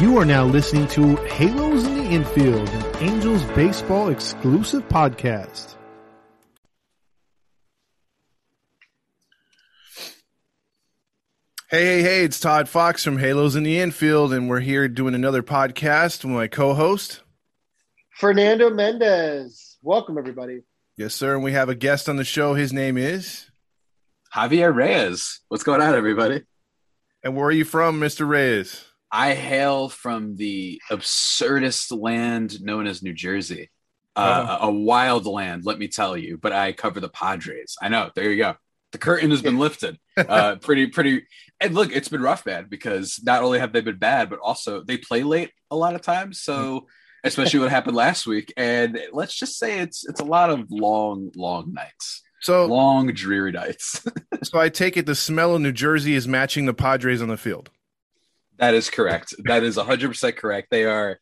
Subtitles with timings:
[0.00, 5.76] You are now listening to Halos in the Infield, an Angels baseball exclusive podcast.
[11.70, 15.14] Hey, hey, hey, it's Todd Fox from Halos in the Infield, and we're here doing
[15.14, 17.22] another podcast with my co host,
[18.16, 19.76] Fernando Mendez.
[19.80, 20.62] Welcome, everybody.
[20.96, 21.36] Yes, sir.
[21.36, 22.54] And we have a guest on the show.
[22.54, 23.48] His name is
[24.34, 25.38] Javier Reyes.
[25.46, 26.42] What's going on, everybody?
[27.22, 28.28] And where are you from, Mr.
[28.28, 28.86] Reyes?
[29.14, 33.70] I hail from the absurdest land known as New Jersey.
[34.16, 34.66] Uh, oh.
[34.66, 36.36] a, a wild land, let me tell you.
[36.36, 37.76] But I cover the Padres.
[37.80, 38.10] I know.
[38.16, 38.56] There you go.
[38.90, 40.00] The curtain has been lifted.
[40.16, 41.26] Uh, pretty, pretty.
[41.60, 44.82] And look, it's been rough, man, because not only have they been bad, but also
[44.82, 46.40] they play late a lot of times.
[46.40, 46.88] So,
[47.22, 51.30] especially what happened last week, and let's just say it's it's a lot of long,
[51.36, 52.22] long nights.
[52.40, 54.04] So long, dreary nights.
[54.42, 57.36] so I take it the smell of New Jersey is matching the Padres on the
[57.36, 57.70] field.
[58.58, 59.34] That is correct.
[59.44, 60.68] That is 100% correct.
[60.70, 61.18] They are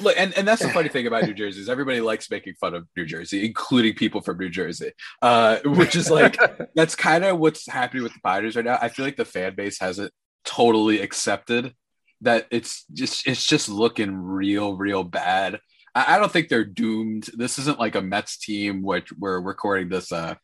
[0.00, 2.74] Look, and, and that's the funny thing about New Jersey is everybody likes making fun
[2.74, 6.36] of New Jersey, including people from New Jersey, uh, which is like
[6.74, 8.78] that's kind of what's happening with the Padres right now.
[8.80, 10.12] I feel like the fan base hasn't
[10.44, 11.74] totally accepted
[12.22, 15.60] that it's just it's just looking real, real bad.
[15.94, 17.30] I, I don't think they're doomed.
[17.34, 20.34] This isn't like a Mets team, which we're recording this uh,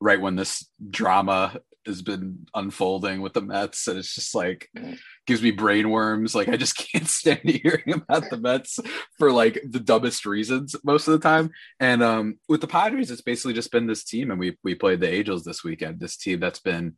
[0.00, 4.70] right when this drama has been unfolding with the Mets, and it's just like
[5.26, 6.34] gives me brain worms.
[6.34, 8.78] Like I just can't stand hearing about the Mets
[9.18, 11.50] for like the dumbest reasons most of the time.
[11.80, 15.00] And um, with the Padres, it's basically just been this team, and we we played
[15.00, 16.00] the Angels this weekend.
[16.00, 16.96] This team that's been,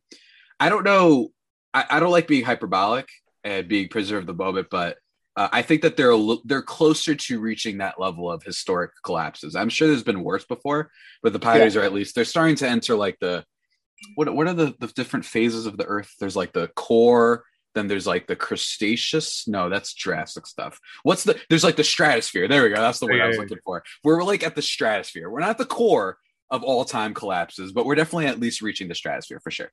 [0.59, 1.29] I don't know,
[1.73, 3.07] I, I don't like being hyperbolic
[3.43, 4.97] and being prisoner of the moment, but
[5.35, 9.55] uh, I think that they're a, they're closer to reaching that level of historic collapses.
[9.55, 10.91] I'm sure there's been worse before,
[11.23, 11.81] but the Padres yeah.
[11.81, 13.45] are at least they're starting to enter like the
[14.15, 16.13] what what are the, the different phases of the earth?
[16.19, 17.43] There's like the core
[17.75, 19.47] then there's like the crustaceous.
[19.47, 20.79] No that's jurassic stuff.
[21.03, 22.47] What's the there's like the stratosphere.
[22.47, 22.75] There we go.
[22.75, 23.83] That's the word yeah, i was looking for.
[24.03, 25.29] We're like at the stratosphere.
[25.29, 26.17] We're not the core
[26.51, 29.71] of all time collapses but we're definitely at least reaching the stratosphere for sure.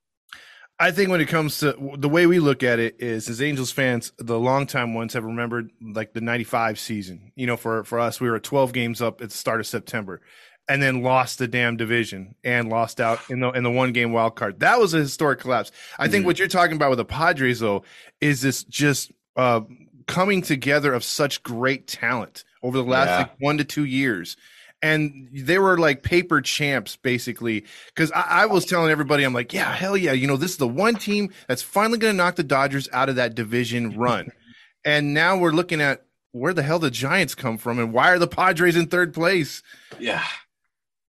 [0.78, 3.72] I think when it comes to the way we look at it is as Angels
[3.72, 7.32] fans, the longtime ones have remembered like the 95 season.
[7.34, 10.20] You know, for, for us, we were 12 games up at the start of September
[10.69, 14.12] and then lost the damn division and lost out in the in the one game
[14.12, 14.60] wild card.
[14.60, 15.71] That was a historic collapse.
[15.99, 17.84] I think what you're talking about with the Padres though
[18.21, 19.60] is this just uh,
[20.06, 23.19] coming together of such great talent over the last yeah.
[23.19, 24.37] like one to two years.
[24.82, 27.65] And they were like paper champs, basically.
[27.87, 30.12] Because I, I, was telling everybody, I'm like, yeah, hell yeah.
[30.12, 33.09] You know, this is the one team that's finally going to knock the Dodgers out
[33.09, 34.31] of that division run.
[34.84, 38.19] and now we're looking at where the hell the Giants come from and why are
[38.19, 39.62] the Padres in third place?
[39.98, 40.25] Yeah.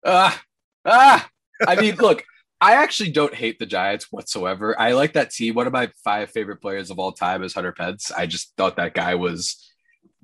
[0.05, 0.41] Ah,
[0.85, 1.29] ah.
[1.67, 2.23] I mean, look,
[2.59, 4.79] I actually don't hate the Giants whatsoever.
[4.79, 5.55] I like that team.
[5.55, 8.11] One of my five favorite players of all time is Hunter Pence.
[8.11, 9.67] I just thought that guy was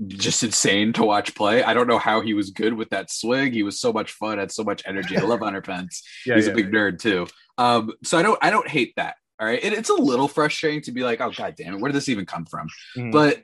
[0.06, 1.64] just insane to watch play.
[1.64, 3.54] I don't know how he was good with that swing.
[3.54, 5.18] He was so much fun, had so much energy.
[5.18, 6.04] I love Hunter Pence.
[6.26, 6.80] yeah, He's yeah, a big yeah.
[6.80, 7.28] nerd too.
[7.58, 9.16] Um, so I don't I don't hate that.
[9.40, 9.64] All right.
[9.64, 12.10] It, it's a little frustrating to be like, oh god damn it, where did this
[12.10, 12.68] even come from?
[12.96, 13.12] Mm-hmm.
[13.12, 13.42] But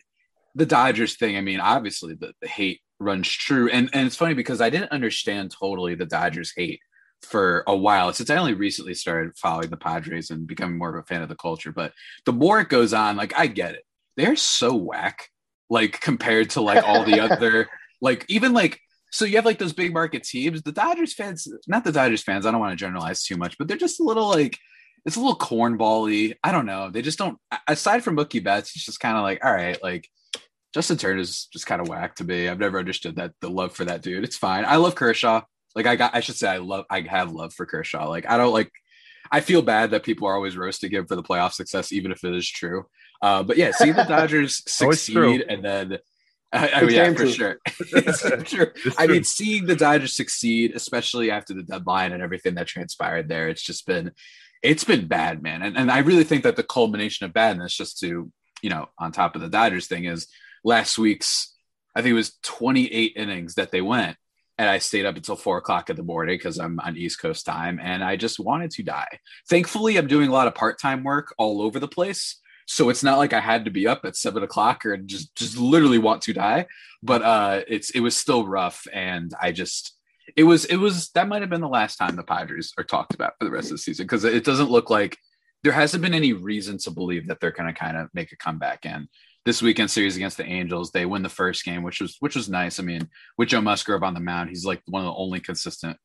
[0.53, 3.69] the Dodgers thing, I mean, obviously the, the hate runs true.
[3.69, 6.79] And and it's funny because I didn't understand totally the Dodgers hate
[7.21, 11.01] for a while since I only recently started following the Padres and becoming more of
[11.01, 11.71] a fan of the culture.
[11.71, 11.93] But
[12.25, 13.83] the more it goes on, like I get it.
[14.17, 15.29] They're so whack,
[15.69, 17.69] like compared to like all the other,
[18.01, 18.79] like even like
[19.11, 20.61] so you have like those big market teams.
[20.61, 23.67] The Dodgers fans, not the Dodgers fans, I don't want to generalize too much, but
[23.67, 24.57] they're just a little like
[25.05, 26.35] it's a little cornbally.
[26.43, 26.89] I don't know.
[26.89, 27.37] They just don't
[27.67, 30.09] aside from Mookie Betts, it's just kind of like, all right, like
[30.73, 32.49] Justin Turner is just kind of whack to me.
[32.49, 34.23] I've never understood that the love for that dude.
[34.23, 34.65] It's fine.
[34.65, 35.41] I love Kershaw.
[35.75, 38.09] Like I got, I should say, I love, I have love for Kershaw.
[38.09, 38.71] Like I don't like,
[39.31, 42.23] I feel bad that people are always roasting him for the playoff success, even if
[42.23, 42.85] it is true.
[43.21, 45.93] Uh, but yeah, see the Dodgers succeed and then,
[46.53, 47.59] uh, I mean, yeah, for sure.
[48.43, 48.67] true.
[48.97, 53.47] I mean, seeing the Dodgers succeed, especially after the deadline and everything that transpired there,
[53.47, 54.11] it's just been,
[54.61, 55.61] it's been bad, man.
[55.61, 58.31] And and I really think that the culmination of badness, just to
[58.63, 60.27] you know, on top of the Dodgers thing, is
[60.63, 61.53] last week's,
[61.95, 64.17] I think it was 28 innings that they went.
[64.57, 67.45] And I stayed up until four o'clock in the morning because I'm on East Coast
[67.45, 69.19] time and I just wanted to die.
[69.49, 72.39] Thankfully, I'm doing a lot of part time work all over the place.
[72.67, 75.57] So it's not like I had to be up at seven o'clock or just just
[75.57, 76.67] literally want to die.
[77.01, 79.97] But uh it's it was still rough and I just
[80.35, 83.15] it was it was that might have been the last time the Padres are talked
[83.15, 85.17] about for the rest of the season because it doesn't look like
[85.63, 88.37] there hasn't been any reason to believe that they're going to kind of make a
[88.37, 88.85] comeback.
[88.85, 89.07] And
[89.45, 92.49] this weekend series against the Angels, they win the first game, which was which was
[92.49, 92.79] nice.
[92.79, 95.97] I mean, with Joe Musgrove on the mound, he's like one of the only consistent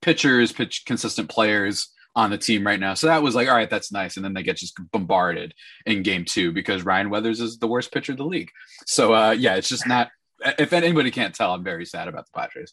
[0.00, 2.94] pitchers, pitch consistent players on the team right now.
[2.94, 4.16] So that was like, all right, that's nice.
[4.16, 5.52] And then they get just bombarded
[5.84, 8.50] in game two because Ryan Weathers is the worst pitcher in the league.
[8.86, 10.10] So uh, yeah, it's just not.
[10.58, 12.72] If anybody can't tell, I'm very sad about the Padres.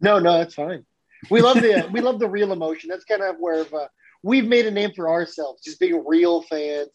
[0.00, 0.84] No, no, that's fine.
[1.30, 2.90] We love the we love the real emotion.
[2.90, 3.86] That's kind of where uh,
[4.22, 6.90] we've made a name for ourselves, just being real fans.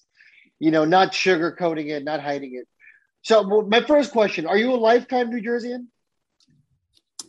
[0.59, 2.67] You know, not sugarcoating it, not hiding it.
[3.23, 5.87] So, my first question: Are you a lifetime New Jerseyan?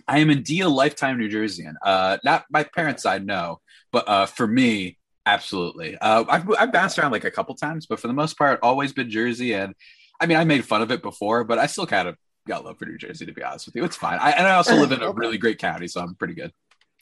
[0.08, 1.74] I am indeed a lifetime New Jerseyan.
[1.82, 5.96] Uh, not my parents' side, no, but uh, for me, absolutely.
[5.98, 8.92] Uh, I've, I've bounced around like a couple times, but for the most part, always
[8.92, 9.54] been Jersey.
[9.54, 9.74] And
[10.20, 12.78] I mean, I made fun of it before, but I still kind of got love
[12.78, 13.84] for New Jersey, to be honest with you.
[13.84, 14.18] It's fine.
[14.20, 15.18] I, and I also live in a okay.
[15.18, 16.52] really great county, so I'm pretty good.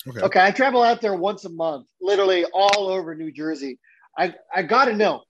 [0.08, 0.20] Okay.
[0.20, 0.40] okay.
[0.40, 3.78] I travel out there once a month, literally all over New Jersey.
[4.16, 5.22] I, I got to know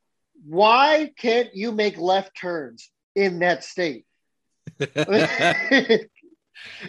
[0.46, 4.04] why can't you make left turns in that state?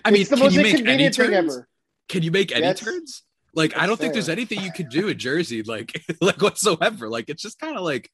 [0.04, 1.60] I mean, can you make any turns?
[2.10, 3.24] Can you make any turns?
[3.54, 4.06] Like, I don't fair.
[4.06, 7.10] think there's anything you could do in Jersey, like, like whatsoever.
[7.10, 8.10] Like, it's just kind of like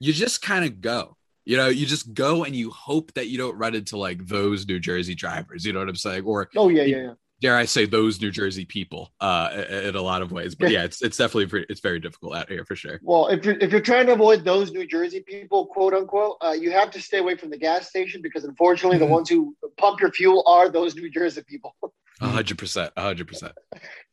[0.00, 1.16] you just kind of go.
[1.44, 4.66] You know, you just go and you hope that you don't run into like those
[4.66, 5.64] New Jersey drivers.
[5.64, 6.24] You know what I'm saying?
[6.24, 10.02] Or oh yeah, yeah, yeah dare I say those New Jersey people uh, in a
[10.02, 10.54] lot of ways.
[10.54, 13.00] But yeah, it's it's definitely pretty, it's very difficult out here for sure.
[13.02, 16.52] Well, if you're if you're trying to avoid those New Jersey people, quote unquote, uh,
[16.52, 19.06] you have to stay away from the gas station because unfortunately, mm-hmm.
[19.06, 21.74] the ones who pump your fuel are those New Jersey people.
[22.22, 23.52] A hundred percent, a hundred percent.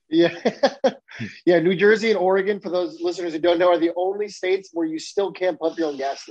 [0.09, 0.33] Yeah,
[1.45, 1.59] yeah.
[1.59, 4.85] New Jersey and Oregon, for those listeners who don't know, are the only states where
[4.85, 6.29] you still can't pump your own gas.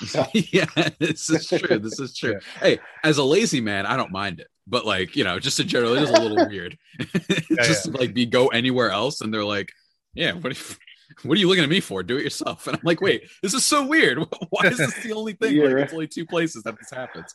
[0.34, 0.66] Yeah,
[0.98, 1.78] this is true.
[1.78, 2.32] This is true.
[2.32, 2.60] Yeah.
[2.60, 5.68] Hey, as a lazy man, I don't mind it but like you know just in
[5.68, 6.76] general it is a little weird
[7.62, 9.72] just like be go anywhere else and they're like
[10.14, 10.76] yeah what are, you,
[11.22, 13.54] what are you looking at me for do it yourself and i'm like wait this
[13.54, 14.18] is so weird
[14.50, 15.84] why is this the only thing yeah, like right.
[15.84, 17.34] it's only two places that this happens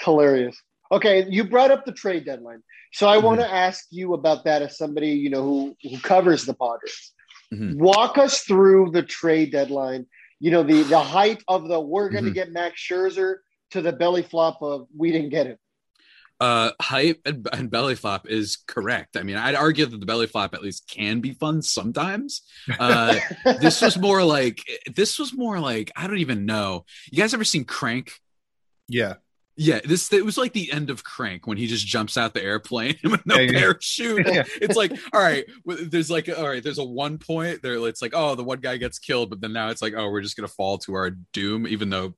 [0.00, 0.60] hilarious
[0.92, 2.62] okay you brought up the trade deadline
[2.92, 3.26] so i mm-hmm.
[3.26, 7.12] want to ask you about that as somebody you know who who covers the padres
[7.52, 7.78] mm-hmm.
[7.78, 10.06] walk us through the trade deadline
[10.40, 12.34] you know the the height of the we're going to mm-hmm.
[12.34, 13.36] get max scherzer
[13.70, 15.58] to the belly flop of we didn't get him.
[16.40, 19.16] Uh hype and, and, belly flop is correct.
[19.16, 22.42] I mean i'd argue that the belly flop at least can be fun sometimes.
[22.78, 23.18] Uh
[23.60, 24.58] this was more like
[24.94, 26.84] this was more like i don't even know.
[27.10, 28.12] You guys ever seen crank?
[28.88, 29.14] Yeah
[29.56, 32.42] yeah this it was like the end of crank when he just jumps out the
[32.42, 34.42] airplane with no yeah, parachute yeah.
[34.60, 38.12] it's like all right there's like all right there's a one point there it's like
[38.14, 40.48] oh the one guy gets killed but then now it's like oh we're just gonna
[40.48, 42.14] fall to our doom even though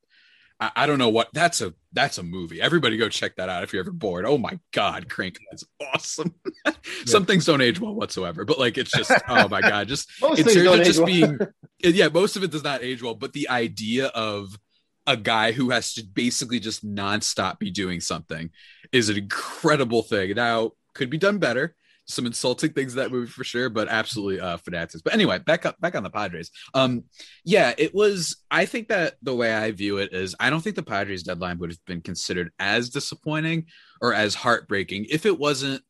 [0.58, 2.62] I, I, don't know what that's a that's a movie.
[2.62, 4.24] Everybody go check that out if you're ever bored.
[4.24, 6.34] Oh my god, Crank is awesome.
[7.04, 7.26] Some yeah.
[7.26, 10.56] things don't age well whatsoever, but like it's just oh my god, just in terms
[10.56, 11.06] of just well.
[11.06, 11.38] being
[11.82, 14.58] yeah, most of it does not age well, but the idea of
[15.06, 18.50] a guy who has to basically just nonstop be doing something
[18.92, 20.34] is an incredible thing.
[20.34, 21.74] Now could be done better
[22.06, 25.02] some insulting things in that movie for sure, but absolutely uh fanatics.
[25.02, 26.50] But anyway, back up back on the Padres.
[26.72, 27.04] Um
[27.44, 30.76] yeah, it was I think that the way I view it is I don't think
[30.76, 33.66] the Padres deadline would have been considered as disappointing
[34.00, 35.82] or as heartbreaking if it wasn't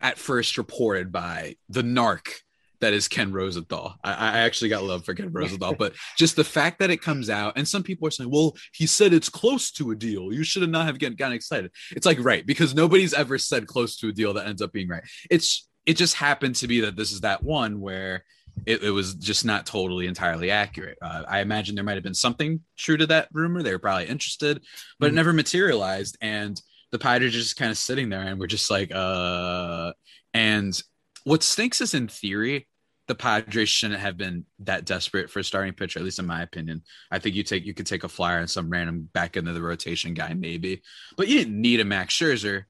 [0.00, 2.28] at first reported by the narc
[2.84, 3.96] that is Ken Rosenthal.
[4.04, 7.30] I, I, actually got love for Ken Rosenthal, but just the fact that it comes
[7.30, 10.34] out, and some people are saying, "Well, he said it's close to a deal.
[10.34, 13.66] You should have not have gotten, gotten excited." It's like right because nobody's ever said
[13.66, 15.02] close to a deal that ends up being right.
[15.30, 18.24] It's it just happened to be that this is that one where
[18.66, 20.98] it, it was just not totally entirely accurate.
[21.00, 23.62] Uh, I imagine there might have been something true to that rumor.
[23.62, 24.62] They were probably interested,
[25.00, 25.14] but mm-hmm.
[25.14, 26.60] it never materialized, and
[26.92, 29.92] the Pirates are just kind of sitting there, and we're just like, uh.
[30.34, 30.78] And
[31.22, 32.66] what stinks is in theory
[33.06, 36.42] the Padres shouldn't have been that desperate for a starting pitcher, at least in my
[36.42, 36.82] opinion.
[37.10, 39.62] I think you take you could take a flyer on some random back into the
[39.62, 40.82] rotation guy, maybe,
[41.16, 42.64] but you didn't need a Max Scherzer,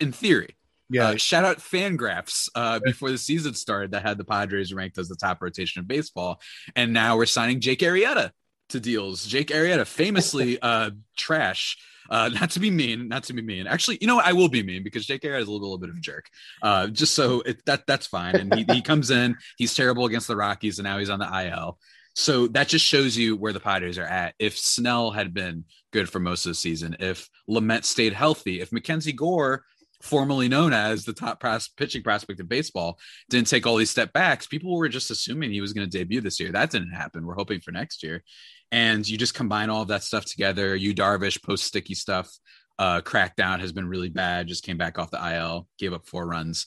[0.00, 0.56] in theory.
[0.90, 1.08] Yeah.
[1.08, 5.08] Uh, shout out Fangraphs uh, before the season started that had the Padres ranked as
[5.08, 6.40] the top rotation of baseball,
[6.76, 8.30] and now we're signing Jake Arrieta
[8.70, 9.26] to deals.
[9.26, 11.76] Jake Arrieta, famously uh, trash
[12.10, 13.66] uh, not to be mean, not to be mean.
[13.66, 14.26] Actually, you know what?
[14.26, 16.28] I will be mean because Jake is a little, little bit of a jerk.
[16.62, 18.36] Uh, just so it, that that's fine.
[18.36, 21.48] And he, he comes in, he's terrible against the Rockies, and now he's on the
[21.48, 21.78] IL.
[22.14, 24.34] So that just shows you where the Padres are at.
[24.38, 28.72] If Snell had been good for most of the season, if Lamet stayed healthy, if
[28.72, 29.62] Mackenzie Gore
[30.00, 32.98] formerly known as the top pros- pitching prospect in baseball,
[33.30, 34.46] didn't take all these step backs.
[34.46, 36.52] People were just assuming he was going to debut this year.
[36.52, 37.26] That didn't happen.
[37.26, 38.22] We're hoping for next year
[38.70, 40.74] and you just combine all of that stuff together.
[40.74, 42.30] Yu Darvish post sticky stuff.
[42.78, 44.46] Uh, crackdown has been really bad.
[44.46, 46.66] Just came back off the IL, gave up four runs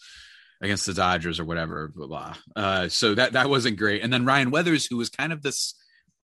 [0.62, 1.92] against the Dodgers or whatever.
[1.94, 2.36] Blah blah.
[2.56, 4.04] Uh, so that that wasn't great.
[4.04, 5.76] And then Ryan Weathers, who was kind of this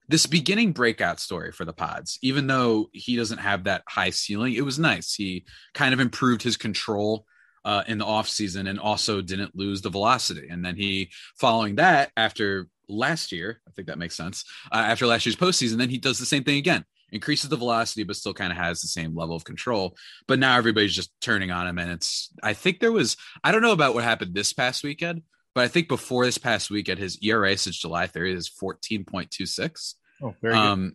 [0.08, 4.54] this beginning breakout story for the Pods, even though he doesn't have that high ceiling,
[4.54, 5.14] it was nice.
[5.14, 7.24] He kind of improved his control
[7.64, 10.48] uh, in the offseason and also didn't lose the velocity.
[10.48, 15.06] And then he, following that, after last year, I think that makes sense, uh, after
[15.06, 18.34] last year's postseason, then he does the same thing again increases the velocity, but still
[18.34, 19.96] kind of has the same level of control.
[20.26, 21.78] But now everybody's just turning on him.
[21.78, 25.22] And it's, I think there was, I don't know about what happened this past weekend,
[25.54, 29.94] but I think before this past weekend, his ERA since July 30th is 14.26.
[30.22, 30.90] Oh, very um,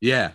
[0.00, 0.30] Yeah.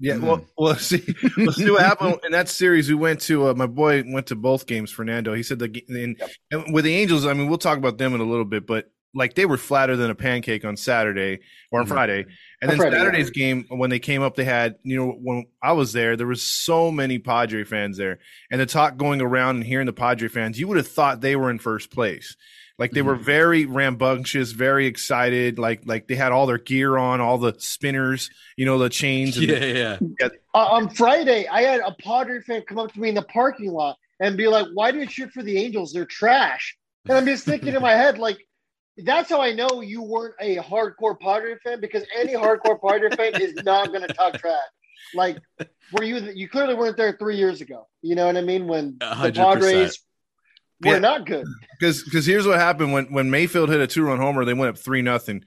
[0.00, 0.22] Yeah, mm.
[0.22, 1.04] well, well, see,
[1.36, 2.88] we'll see what happened in that series.
[2.88, 4.92] We went to uh, my boy went to both games.
[4.92, 6.14] Fernando, he said that in,
[6.52, 6.66] yep.
[6.70, 7.26] with the Angels.
[7.26, 9.96] I mean, we'll talk about them in a little bit, but like they were flatter
[9.96, 11.94] than a pancake on Saturday or on mm-hmm.
[11.94, 12.26] Friday.
[12.60, 13.40] And then Friday, Saturday's yeah.
[13.40, 16.42] game, when they came up, they had, you know, when I was there, there was
[16.42, 18.18] so many Padre fans there.
[18.50, 21.36] And the talk going around and hearing the Padre fans, you would have thought they
[21.36, 22.36] were in first place.
[22.78, 23.08] Like they mm-hmm.
[23.08, 25.58] were very rambunctious, very excited.
[25.58, 29.36] Like like they had all their gear on, all the spinners, you know, the chains.
[29.40, 29.98] yeah, the, yeah.
[30.20, 30.28] yeah.
[30.54, 33.72] Uh, on Friday, I had a Padre fan come up to me in the parking
[33.72, 35.92] lot and be like, "Why do you cheer for the Angels?
[35.92, 36.76] They're trash."
[37.08, 38.46] And I'm just thinking in my head, like,
[39.04, 43.40] that's how I know you weren't a hardcore Padre fan because any hardcore Padre fan
[43.40, 44.58] is not going to talk trash.
[45.14, 45.38] Like,
[45.92, 46.18] were you?
[46.34, 47.86] You clearly weren't there three years ago.
[48.02, 48.66] You know what I mean?
[48.66, 49.22] When 100%.
[49.22, 50.00] the Padres
[50.84, 50.98] were yeah.
[50.98, 51.46] not good.
[51.78, 54.70] Because because here's what happened when when Mayfield hit a two run homer, they went
[54.70, 55.44] up three nothing.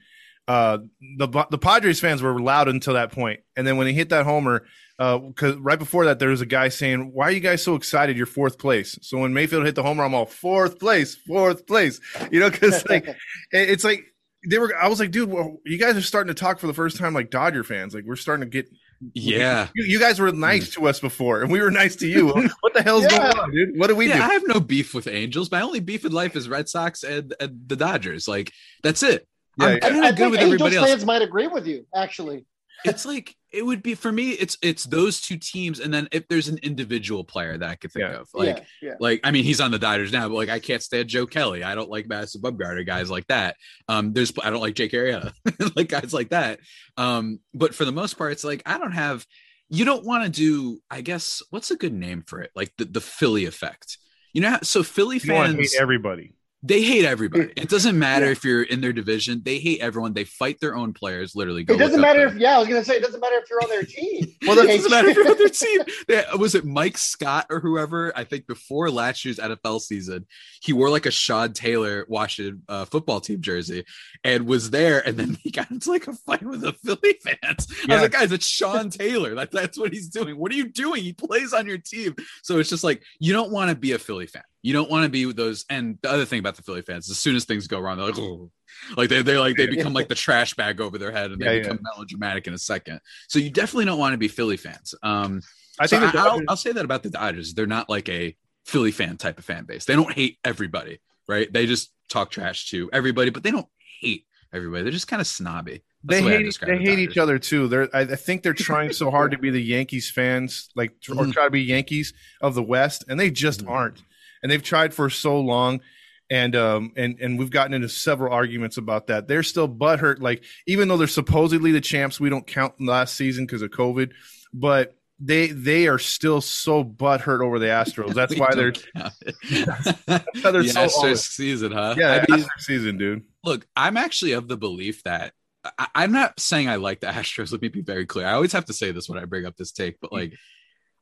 [0.52, 0.80] Uh,
[1.18, 4.26] the the Padres fans were loud until that point, and then when he hit that
[4.26, 4.66] homer,
[4.98, 7.76] because uh, right before that there was a guy saying, "Why are you guys so
[7.76, 8.18] excited?
[8.18, 12.02] You're fourth place." So when Mayfield hit the homer, I'm all fourth place, fourth place.
[12.32, 13.08] You know, because like
[13.52, 14.04] it's like
[14.46, 14.76] they were.
[14.76, 17.14] I was like, dude, well, you guys are starting to talk for the first time
[17.14, 17.94] like Dodger fans.
[17.94, 18.70] Like we're starting to get.
[19.14, 22.28] Yeah, you, you guys were nice to us before, and we were nice to you.
[22.60, 23.20] what the hell's yeah.
[23.20, 23.80] going on, dude?
[23.80, 24.24] What do we yeah, do?
[24.24, 25.50] I have no beef with Angels.
[25.50, 28.28] My only beef in life is Red Sox and, and the Dodgers.
[28.28, 28.52] Like
[28.84, 29.26] that's it.
[29.58, 30.02] Yeah, I'm, yeah.
[30.04, 32.46] I, I think Angels fans might agree with you, actually.
[32.84, 36.28] It's like it would be for me it's it's those two teams and then if
[36.28, 38.20] there's an individual player that i could think yeah.
[38.20, 38.94] of like yeah, yeah.
[39.00, 41.64] like i mean he's on the Dodgers now but like i can't stand joe kelly.
[41.64, 43.58] I don't like madison bumgarner guys like that.
[43.88, 45.34] Um there's i don't like jake arrieta
[45.76, 46.60] like guys like that.
[46.98, 49.26] Um but for the most part it's like i don't have
[49.70, 52.52] you don't want to do i guess what's a good name for it?
[52.56, 53.98] Like the, the philly effect.
[54.34, 57.52] You know so philly you fans everybody they hate everybody.
[57.56, 58.34] It doesn't matter yeah.
[58.34, 59.42] if you're in their division.
[59.44, 60.14] They hate everyone.
[60.14, 61.36] They fight their own players.
[61.36, 62.56] Literally, it doesn't matter if yeah.
[62.56, 64.36] I was gonna say it doesn't matter if you're on their team.
[64.48, 65.82] well, it doesn't matter if you're on their team.
[66.08, 68.16] They, was it Mike Scott or whoever?
[68.16, 70.28] I think before last year's NFL season,
[70.62, 73.84] he wore like a Sean Taylor Washington uh, football team jersey
[74.24, 75.06] and was there.
[75.06, 77.68] And then he got into like a fight with the Philly fans.
[77.88, 77.94] Yeah.
[77.94, 79.36] I was like, guys, it's Sean Taylor.
[79.36, 80.38] That, that's what he's doing.
[80.38, 81.04] What are you doing?
[81.04, 82.16] He plays on your team.
[82.44, 85.04] So it's just like you don't want to be a Philly fan you don't want
[85.04, 85.66] to be those.
[85.70, 88.08] And the other thing about the Philly fans, as soon as things go wrong, they're
[88.08, 88.52] like, oh.
[88.96, 91.58] like they they like they become like the trash bag over their head, and they
[91.58, 91.90] yeah, become yeah.
[91.94, 93.00] melodramatic in a second.
[93.28, 94.94] So you definitely don't want to be Philly fans.
[95.04, 95.42] Um,
[95.80, 97.54] I think so I'll, I'll say that about the Dodgers.
[97.54, 99.86] They're not like a Philly fan type of fan base.
[99.86, 101.52] They don't hate everybody, right?
[101.52, 103.68] They just talk trash to everybody, but they don't
[104.02, 104.84] hate everybody.
[104.84, 105.84] They're just kind of snobby.
[106.04, 107.68] That's they the hate they the hate each other too.
[107.68, 111.16] They're I, I, think they're trying so hard to be the Yankees fans, like or
[111.16, 111.32] mm-hmm.
[111.32, 113.70] try to be Yankees of the West, and they just mm-hmm.
[113.70, 114.02] aren't
[114.42, 115.82] and they've tried for so long.
[116.30, 119.28] And um and and we've gotten into several arguments about that.
[119.28, 123.46] They're still butthurt, like even though they're supposedly the champs, we don't count last season
[123.46, 124.12] because of COVID,
[124.54, 128.14] but they they are still so butthurt over the Astros.
[128.14, 131.96] That's why they're that's why they're the so Astros season, huh?
[131.98, 133.24] Yeah, I mean, season, dude.
[133.44, 135.34] Look, I'm actually of the belief that
[135.78, 137.52] I, am not saying I like the Astros.
[137.52, 138.26] Let me be very clear.
[138.26, 140.34] I always have to say this when I bring up this take, but like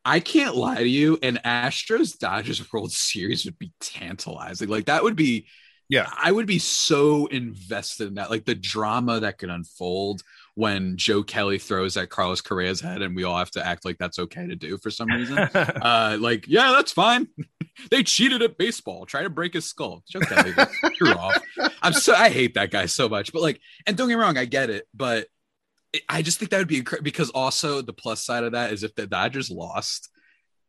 [0.06, 1.20] I can't lie to you.
[1.22, 4.70] An Astros Dodgers World Series would be tantalizing.
[4.70, 5.48] Like that would be,
[5.90, 8.30] yeah, I would be so invested in that.
[8.30, 10.22] Like the drama that could unfold
[10.56, 13.98] when Joe Kelly throws at Carlos Correa's head, and we all have to act like
[13.98, 15.38] that's okay to do for some reason.
[15.54, 17.28] uh, like, yeah, that's fine.
[17.92, 19.06] they cheated at baseball.
[19.06, 20.04] Try to break his skull.
[20.10, 20.54] Joe Kelly,
[21.14, 21.42] off.
[21.82, 23.34] I'm so I hate that guy so much.
[23.34, 25.28] But like, and don't get me wrong, I get it, but
[26.08, 28.84] I just think that would be incredible because also the plus side of that is
[28.84, 30.10] if the Dodgers lost.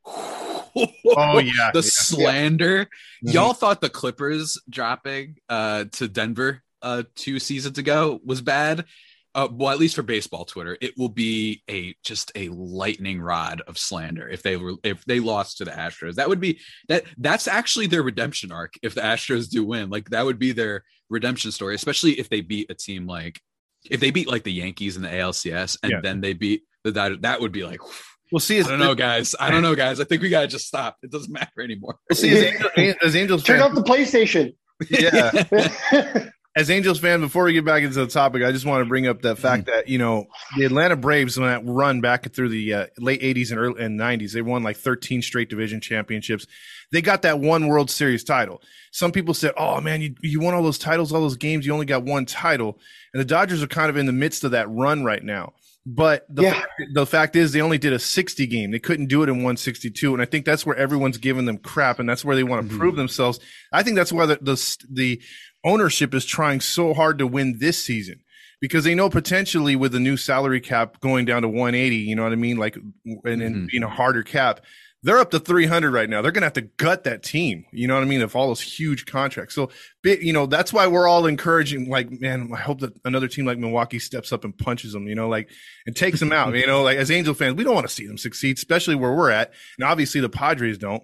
[0.06, 1.82] oh yeah, the yeah.
[1.82, 2.86] slander.
[3.22, 3.32] Yeah.
[3.32, 8.86] Y'all thought the Clippers dropping uh, to Denver uh, two seasons ago was bad.
[9.32, 13.62] Uh, well, at least for baseball Twitter, it will be a just a lightning rod
[13.68, 16.16] of slander if they were if they lost to the Astros.
[16.16, 16.58] That would be
[16.88, 18.74] that that's actually their redemption arc.
[18.82, 22.40] If the Astros do win, like that would be their redemption story, especially if they
[22.40, 23.40] beat a team like
[23.88, 26.00] if they beat like the Yankees in the ALCS and yeah.
[26.02, 27.80] then they beat the Dodgers, that would be like.
[28.32, 28.60] We'll see.
[28.60, 29.34] I don't know, guys.
[29.40, 29.98] I don't know, guys.
[29.98, 30.96] I think we gotta just stop.
[31.02, 31.96] It doesn't matter anymore.
[32.08, 32.30] We'll see.
[32.30, 34.54] As, Angel, as Angels, turn off the PlayStation.
[34.88, 36.30] Yeah.
[36.56, 39.06] as Angels fan, before we get back into the topic, I just want to bring
[39.06, 39.76] up the fact mm-hmm.
[39.76, 40.26] that you know
[40.56, 43.98] the Atlanta Braves when that run back through the uh, late '80s and early and
[43.98, 46.46] '90s, they won like 13 straight division championships.
[46.90, 48.62] They got that one World Series title.
[48.90, 51.66] Some people said, "Oh man, you you won all those titles, all those games.
[51.66, 52.78] You only got one title."
[53.14, 55.52] And the Dodgers are kind of in the midst of that run right now.
[55.86, 56.52] But the, yeah.
[56.52, 58.70] fact, the fact is, they only did a 60 game.
[58.70, 60.12] They couldn't do it in 162.
[60.12, 62.68] And I think that's where everyone's giving them crap, and that's where they want to
[62.68, 62.78] mm-hmm.
[62.78, 63.40] prove themselves.
[63.72, 65.22] I think that's why the, the, the
[65.64, 68.22] ownership is trying so hard to win this season
[68.60, 72.22] because they know potentially with the new salary cap going down to 180, you know
[72.22, 72.56] what I mean?
[72.56, 73.66] Like, and, and mm-hmm.
[73.66, 74.60] being a harder cap,
[75.02, 76.20] they're up to 300 right now.
[76.20, 77.64] They're going to have to gut that team.
[77.72, 78.20] You know what I mean?
[78.20, 79.54] Of all those huge contracts.
[79.54, 79.70] So,
[80.04, 83.56] you know, that's why we're all encouraging, like, man, I hope that another team like
[83.56, 85.48] Milwaukee steps up and punches them, you know, like,
[85.86, 86.54] and takes them out.
[86.54, 89.14] you know, like as Angel fans, we don't want to see them succeed, especially where
[89.14, 89.52] we're at.
[89.78, 91.02] And obviously the Padres don't.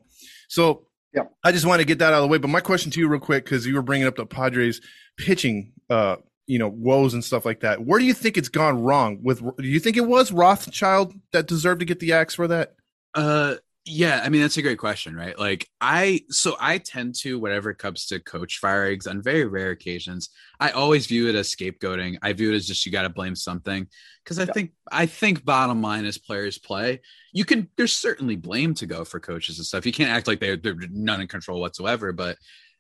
[0.49, 0.83] So,
[1.15, 1.25] yeah.
[1.45, 2.39] I just want to get that out of the way.
[2.39, 4.81] But my question to you, real quick, because you were bringing up the Padres
[5.17, 7.85] pitching, uh, you know, woes and stuff like that.
[7.85, 9.41] Where do you think it's gone wrong with?
[9.41, 12.75] Do you think it was Rothschild that deserved to get the axe for that?
[13.15, 13.57] Uh,
[13.89, 15.39] yeah, I mean that's a great question, right?
[15.39, 19.71] Like I so I tend to whenever it comes to coach firings on very rare
[19.71, 22.19] occasions, I always view it as scapegoating.
[22.21, 23.87] I view it as just you got to blame something
[24.25, 24.53] because I yeah.
[24.53, 27.01] think I think bottom line is players play.
[27.33, 29.87] You can there's certainly blame to go for coaches and stuff.
[29.87, 32.39] You can't act like they're they're none in control whatsoever, but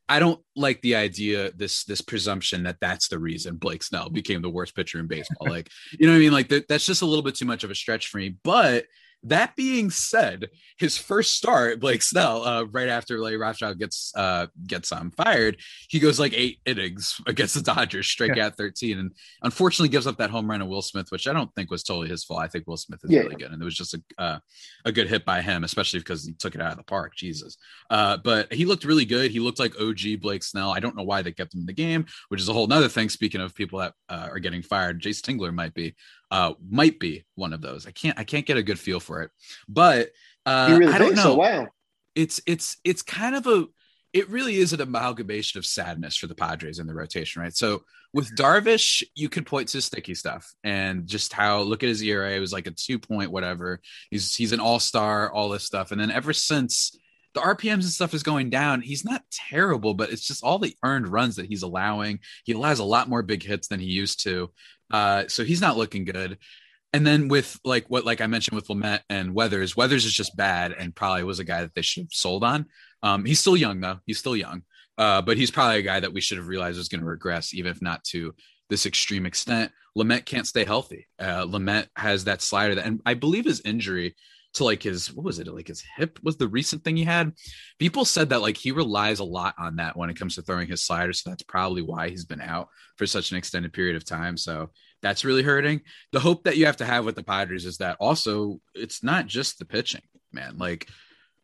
[0.08, 4.42] I don't like the idea this this presumption that that's the reason Blake Snell became
[4.42, 5.48] the worst pitcher in baseball.
[5.48, 6.32] like, you know what I mean?
[6.32, 8.86] Like that, that's just a little bit too much of a stretch for me, but
[9.24, 14.46] that being said, his first start, Blake Snell, uh, right after Larry Rothschild gets uh,
[14.66, 15.58] gets um, fired,
[15.88, 18.46] he goes like eight innings against the Dodgers, strike yeah.
[18.46, 21.52] out 13, and unfortunately gives up that home run to Will Smith, which I don't
[21.54, 22.40] think was totally his fault.
[22.40, 23.20] I think Will Smith is yeah.
[23.20, 24.38] really good, and it was just a uh,
[24.84, 27.14] a good hit by him, especially because he took it out of the park.
[27.16, 27.56] Jesus,
[27.90, 29.30] uh, but he looked really good.
[29.30, 30.70] He looked like OG Blake Snell.
[30.70, 32.88] I don't know why they kept him in the game, which is a whole other
[32.88, 33.08] thing.
[33.08, 35.94] Speaking of people that uh, are getting fired, Jayce Tingler might be
[36.30, 37.86] uh, might be one of those.
[37.86, 39.30] I can't I can't get a good feel for it,
[39.68, 40.10] but
[40.44, 41.22] uh, really I don't know.
[41.22, 41.34] So?
[41.36, 41.68] Wow,
[42.14, 43.66] it's it's it's kind of a
[44.12, 47.54] it really is an amalgamation of sadness for the Padres in the rotation, right?
[47.54, 52.02] So with Darvish, you could point to sticky stuff and just how look at his
[52.02, 52.32] ERA.
[52.32, 53.80] It was like a two point whatever.
[54.10, 56.96] He's he's an all star, all this stuff, and then ever since
[57.36, 58.80] the RPMs and stuff is going down.
[58.80, 62.20] He's not terrible, but it's just all the earned runs that he's allowing.
[62.44, 64.50] He allows a lot more big hits than he used to.
[64.90, 66.38] Uh, so he's not looking good.
[66.92, 70.36] And then with like what like I mentioned with Lamet and Weathers, Weathers is just
[70.36, 72.66] bad and probably was a guy that they should have sold on.
[73.02, 73.98] Um, he's still young though.
[74.06, 74.62] He's still young.
[74.98, 77.52] Uh, but he's probably a guy that we should have realized was going to regress,
[77.52, 78.34] even if not to
[78.70, 79.70] this extreme extent.
[79.96, 81.06] Lamet can't stay healthy.
[81.18, 84.16] Uh, Lamet has that slider that, and I believe his injury
[84.56, 87.32] to like his what was it like his hip was the recent thing he had
[87.78, 90.68] people said that like he relies a lot on that when it comes to throwing
[90.68, 94.04] his slider so that's probably why he's been out for such an extended period of
[94.04, 94.70] time so
[95.02, 95.80] that's really hurting
[96.12, 99.26] the hope that you have to have with the padres is that also it's not
[99.26, 100.88] just the pitching man like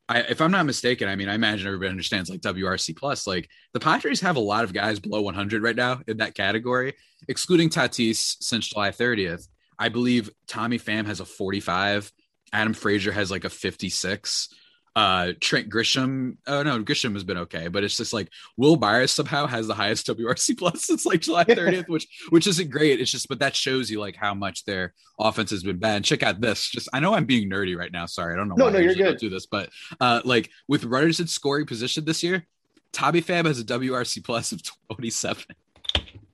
[0.09, 3.27] I, if I'm not mistaken, I mean, I imagine everybody understands like WRC plus.
[3.27, 6.95] Like the Padres have a lot of guys below 100 right now in that category,
[7.29, 9.47] excluding Tatis since July 30th.
[9.79, 12.13] I believe Tommy Pham has a 45.
[12.53, 14.49] Adam Frazier has like a 56.
[14.95, 19.11] Uh, Trent Grisham, oh no, Grisham has been okay, but it's just like Wil Myers
[19.11, 23.01] somehow has the highest WRC plus since like July 30th, which which isn't great.
[23.01, 25.97] It's just, but that shows you like how much their offense has been bad.
[25.97, 26.69] And check out this.
[26.69, 28.05] Just I know I'm being nerdy right now.
[28.05, 29.17] Sorry, I don't know no, why no, I you're good.
[29.17, 32.47] do this, but uh, like with runners in scoring position this year,
[32.93, 34.61] Tommy Pham has a WRC plus of
[34.91, 35.43] 27.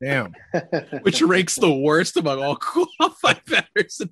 [0.02, 0.32] Damn.
[1.02, 4.10] Which ranks the worst among all qualified batters in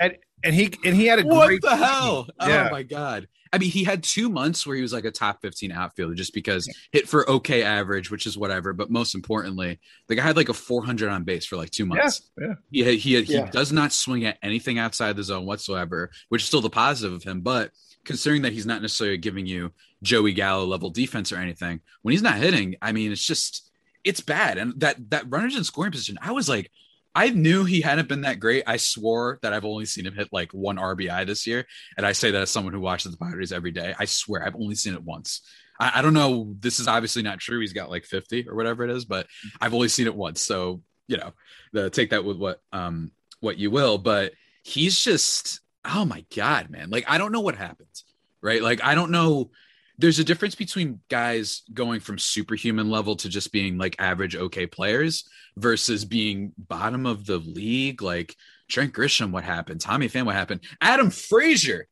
[0.00, 2.28] And, and he and he had a what great the hell?
[2.38, 2.68] Oh yeah.
[2.68, 3.28] Oh my god.
[3.52, 6.34] I mean, he had two months where he was like a top 15 outfielder just
[6.34, 8.72] because hit for okay average, which is whatever.
[8.72, 12.30] But most importantly, the guy had like a 400 on base for like two months.
[12.38, 12.84] Yeah, yeah.
[12.84, 13.50] He he, he yeah.
[13.50, 17.22] does not swing at anything outside the zone whatsoever, which is still the positive of
[17.22, 17.40] him.
[17.40, 17.70] But
[18.04, 19.72] considering that he's not necessarily giving you
[20.02, 23.70] Joey Gallo level defense or anything, when he's not hitting, I mean, it's just
[24.04, 24.58] it's bad.
[24.58, 26.70] And that that runners in scoring position, I was like,
[27.16, 28.64] I knew he hadn't been that great.
[28.66, 32.12] I swore that I've only seen him hit like one RBI this year, and I
[32.12, 33.94] say that as someone who watches the Padres every day.
[33.98, 35.40] I swear I've only seen it once.
[35.80, 36.54] I, I don't know.
[36.60, 37.58] This is obviously not true.
[37.60, 39.26] He's got like 50 or whatever it is, but
[39.62, 40.42] I've only seen it once.
[40.42, 41.32] So you know,
[41.72, 43.96] the, take that with what um what you will.
[43.96, 46.90] But he's just oh my god, man!
[46.90, 48.02] Like I don't know what happened,
[48.42, 48.60] right?
[48.60, 49.52] Like I don't know
[49.98, 54.66] there's a difference between guys going from superhuman level to just being like average okay
[54.66, 58.34] players versus being bottom of the league like
[58.68, 61.88] Trent Grisham what happened Tommy Pham what happened Adam Frazier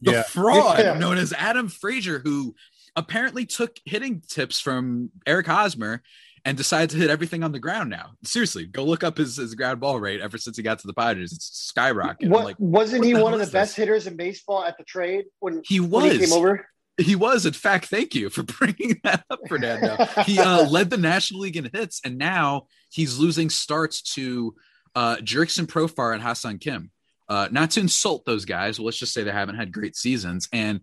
[0.00, 0.22] the yeah.
[0.22, 0.98] fraud yeah.
[0.98, 2.54] known as Adam Frazier who
[2.96, 6.02] apparently took hitting tips from Eric Hosmer
[6.44, 8.12] and decided to hit everything on the ground now.
[8.24, 10.94] Seriously, go look up his, his ground ball rate ever since he got to the
[10.94, 11.32] Padres.
[11.32, 12.28] It's skyrocketing.
[12.28, 13.52] What, like, wasn't what he one of the this?
[13.52, 16.66] best hitters in baseball at the trade when he was when he came over?
[16.98, 17.86] He was, in fact.
[17.86, 20.04] Thank you for bringing that up, Fernando.
[20.24, 24.54] he uh, led the National League in hits, and now he's losing starts to
[24.94, 26.90] uh, Jurickson Profar and Ha-Seong Kim.
[27.28, 30.48] Uh, not to insult those guys, but let's just say they haven't had great seasons.
[30.52, 30.80] And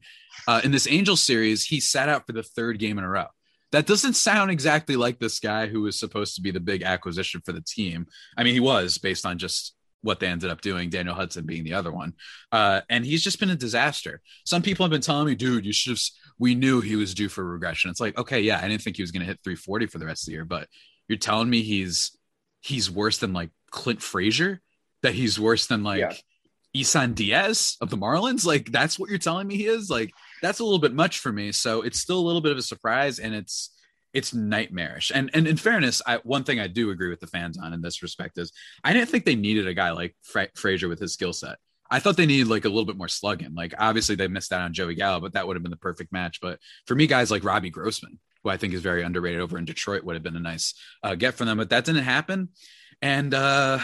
[0.48, 3.26] uh, in this Angels series, he sat out for the third game in a row.
[3.72, 7.42] That doesn't sound exactly like this guy who was supposed to be the big acquisition
[7.44, 8.06] for the team.
[8.38, 9.74] I mean, he was based on just
[10.06, 12.14] what they ended up doing, Daniel Hudson being the other one.
[12.52, 14.22] Uh, and he's just been a disaster.
[14.46, 16.02] Some people have been telling me, dude, you should have,
[16.38, 17.90] we knew he was due for regression.
[17.90, 20.06] It's like, okay, yeah, I didn't think he was going to hit 340 for the
[20.06, 20.68] rest of the year, but
[21.08, 22.16] you're telling me he's,
[22.62, 24.62] he's worse than like Clint Frazier,
[25.02, 26.14] that he's worse than like, yeah
[26.76, 28.46] Isan Diaz of the Marlins.
[28.46, 29.90] Like that's what you're telling me he is.
[29.90, 31.54] Like that's a little bit much for me.
[31.54, 33.72] So it's still a little bit of a surprise, and it's
[34.16, 35.12] it's nightmarish.
[35.14, 37.82] And and in fairness, I, one thing I do agree with the fans on in
[37.82, 38.52] this respect is
[38.84, 41.58] I didn't think they needed a guy like Fra- Frazier with his skill set.
[41.92, 43.54] I thought they needed like a little bit more slugging.
[43.54, 46.12] Like obviously they missed out on Joey Gallo, but that would have been the perfect
[46.12, 46.40] match.
[46.42, 49.66] But for me, guys like Robbie Grossman, who I think is very underrated over in
[49.66, 50.74] Detroit, would have been a nice
[51.04, 51.58] uh, get for them.
[51.58, 52.50] But that didn't happen,
[53.02, 53.80] and uh,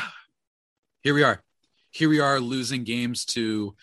[1.03, 1.43] here we are
[1.91, 3.75] here we are losing games to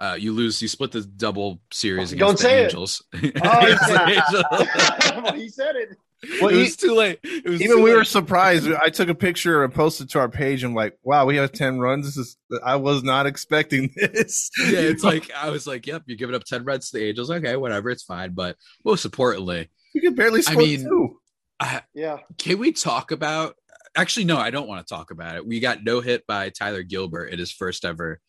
[0.00, 3.04] uh, you lose you split the double series against Don't the say Angels.
[3.12, 3.36] It.
[3.44, 5.96] Oh, well, he said it.
[6.40, 7.18] Well, it was too late.
[7.46, 7.96] Was even too we late.
[7.96, 8.68] were surprised.
[8.70, 10.62] I took a picture and posted to our page.
[10.64, 12.04] I'm like, wow, we have 10 runs.
[12.06, 14.50] This is I was not expecting this.
[14.58, 17.30] yeah, it's like I was like, yep, you're giving up 10 runs to the Angels.
[17.30, 18.32] Okay, whatever, it's fine.
[18.32, 21.20] But most importantly, you can barely score I mean, two.
[21.58, 22.18] I, Yeah.
[22.38, 23.54] can we talk about
[23.96, 25.46] actually no, I don't want to talk about it.
[25.46, 28.20] We got no hit by Tyler Gilbert at his first ever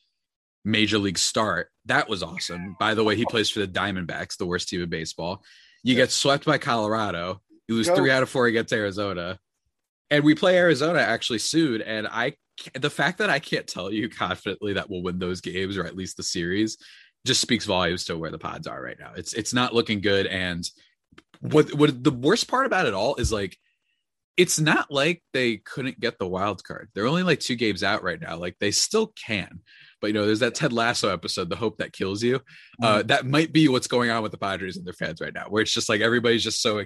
[0.63, 1.69] major league start.
[1.85, 2.75] That was awesome.
[2.79, 5.43] By the way, he plays for the Diamondbacks, the worst team in baseball.
[5.83, 7.41] You get swept by Colorado.
[7.67, 7.95] You lose Go.
[7.95, 9.39] three out of four against Arizona.
[10.09, 11.81] And we play Arizona actually sued.
[11.81, 12.33] And I
[12.79, 15.95] the fact that I can't tell you confidently that we'll win those games or at
[15.95, 16.77] least the series
[17.25, 19.11] just speaks volumes to where the pods are right now.
[19.15, 20.27] It's it's not looking good.
[20.27, 20.67] And
[21.39, 23.57] what what the worst part about it all is like
[24.37, 26.89] it's not like they couldn't get the wild card.
[26.93, 28.37] They're only like two games out right now.
[28.37, 29.59] Like they still can.
[30.01, 32.41] But you know, there's that Ted Lasso episode, "The Hope That Kills You."
[32.81, 35.45] Uh, that might be what's going on with the Padres and their fans right now,
[35.47, 36.83] where it's just like everybody's just so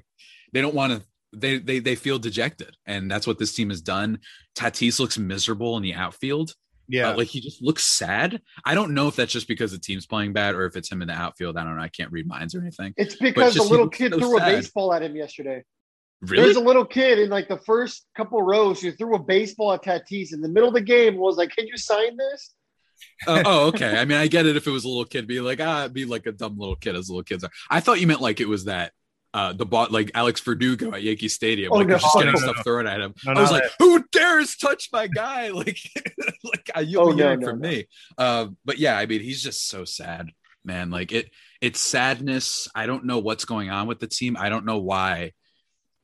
[0.53, 1.01] they don't want to.
[1.33, 4.19] They they they feel dejected, and that's what this team has done.
[4.55, 6.53] Tatis looks miserable in the outfield.
[6.87, 7.09] Yeah.
[7.09, 8.41] Uh, like he just looks sad.
[8.63, 11.01] I don't know if that's just because the team's playing bad or if it's him
[11.01, 11.57] in the outfield.
[11.57, 11.81] I don't know.
[11.81, 12.93] I can't read minds or anything.
[12.97, 14.53] It's because just a little kid so threw sad.
[14.53, 15.63] a baseball at him yesterday.
[16.21, 16.43] Really?
[16.43, 19.83] There's a little kid in like the first couple rows who threw a baseball at
[19.83, 21.17] Tatis in the middle of the game.
[21.17, 22.53] Was like, "Can you sign this?"
[23.27, 23.97] Uh, oh, okay.
[23.97, 26.05] I mean, I get it if it was a little kid being like, ah, be
[26.05, 27.51] like a dumb little kid as little kids are.
[27.69, 28.91] I thought you meant like it was that
[29.33, 31.97] uh the bot like Alex Verdugo at Yankee Stadium, Oh, like no.
[31.97, 32.63] just getting No, stuff no.
[32.63, 33.13] thrown at him.
[33.27, 35.49] I was like, who dares touch my guy?
[35.53, 35.79] Like,
[36.43, 37.87] like uh, you'll Oh, be hearing from me.
[38.17, 40.29] Uh, but yeah, I mean, he's just so sad,
[40.63, 40.89] man.
[40.89, 41.29] Like it,
[41.61, 42.67] it's sadness.
[42.75, 44.37] I don't know what's going on with the team.
[44.39, 45.33] I don't know why.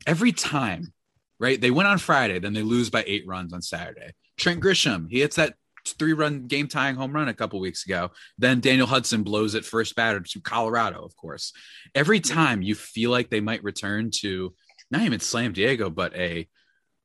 [0.07, 0.93] Every time,
[1.39, 1.59] right?
[1.61, 4.11] They win on Friday, then they lose by eight runs on Saturday.
[4.37, 5.53] Trent Grisham, he hits that
[5.85, 8.11] three run game tying home run a couple weeks ago.
[8.37, 11.53] Then Daniel Hudson blows it first batter to Colorado, of course.
[11.95, 14.53] Every time you feel like they might return to
[14.89, 16.47] not even slam Diego, but a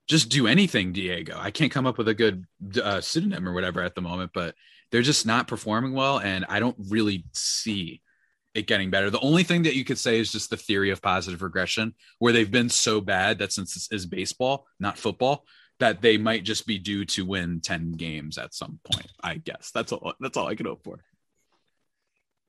[0.09, 1.37] just do anything Diego.
[1.39, 2.45] I can't come up with a good
[2.83, 4.55] uh, pseudonym or whatever at the moment, but
[4.91, 8.03] they're just not performing well, and I don't really see
[8.55, 9.11] it getting better.
[9.11, 12.33] The only thing that you could say is just the theory of positive regression, where
[12.33, 15.45] they've been so bad that since this is baseball, not football,
[15.79, 19.11] that they might just be due to win 10 games at some point.
[19.23, 21.01] I guess that's all that's all I can hope for.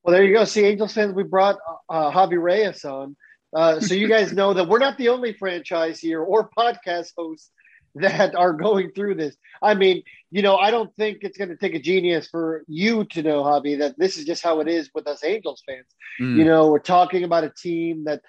[0.03, 0.45] Well, there you go.
[0.45, 1.57] See, Angels fans, we brought
[1.89, 3.17] uh, Javi Reyes on.
[3.53, 7.51] Uh, so you guys know that we're not the only franchise here or podcast hosts
[7.95, 9.35] that are going through this.
[9.61, 13.05] I mean, you know, I don't think it's going to take a genius for you
[13.05, 15.87] to know, Javi, that this is just how it is with us Angels fans.
[16.21, 16.37] Mm.
[16.37, 18.21] You know, we're talking about a team that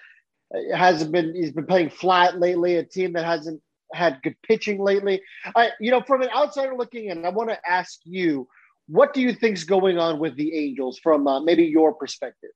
[0.73, 3.61] hasn't been, he's been playing flat lately, a team that hasn't
[3.93, 5.21] had good pitching lately.
[5.55, 8.47] I, you know, from an outsider looking in, I want to ask you,
[8.87, 12.49] what do you think's going on with the Angels from uh, maybe your perspective?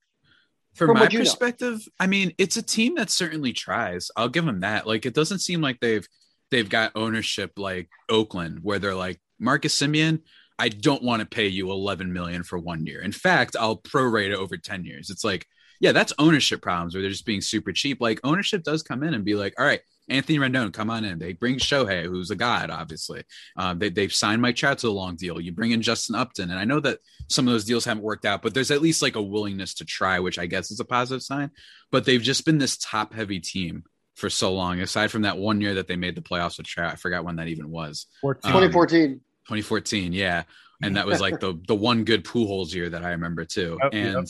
[0.74, 1.24] From, From my you know.
[1.24, 4.10] perspective, I mean, it's a team that certainly tries.
[4.16, 4.86] I'll give them that.
[4.86, 6.06] Like, it doesn't seem like they've
[6.50, 10.20] they've got ownership like Oakland, where they're like Marcus Semien.
[10.58, 13.00] I don't want to pay you 11 million for one year.
[13.00, 15.10] In fact, I'll prorate it over 10 years.
[15.10, 15.46] It's like,
[15.80, 18.00] yeah, that's ownership problems where they're just being super cheap.
[18.00, 21.18] Like ownership does come in and be like, all right, Anthony Rendon, come on in.
[21.18, 23.24] They bring Shohei, who's a god, obviously.
[23.56, 25.40] Um, they, they've signed Mike Trout to a long deal.
[25.40, 28.26] You bring in Justin Upton, and I know that some of those deals haven't worked
[28.26, 30.84] out, but there's at least like a willingness to try, which I guess is a
[30.84, 31.50] positive sign.
[31.90, 34.80] But they've just been this top heavy team for so long.
[34.80, 37.36] Aside from that one year that they made the playoffs with Trout, I forgot when
[37.36, 38.06] that even was.
[38.20, 38.40] 14.
[38.44, 39.20] Um, 2014.
[39.48, 40.44] 2014, yeah,
[40.82, 43.78] and that was like the the one good Pujols year that I remember too.
[43.82, 44.26] Yep, and yep.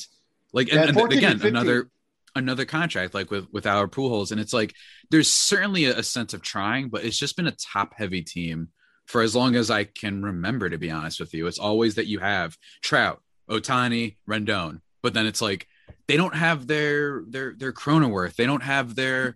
[0.52, 1.88] like, Yeah, and, and 14 again, another
[2.34, 4.74] another contract like with with our Pujols, and it's like
[5.10, 8.68] there's certainly a, sense of trying, but it's just been a top heavy team
[9.06, 10.68] for as long as I can remember.
[10.70, 15.26] To be honest with you, it's always that you have Trout, Ohtani, Rendon, but then
[15.26, 15.66] it's like
[16.06, 18.36] they don't have their their their Cronenworth.
[18.36, 19.34] They don't have their.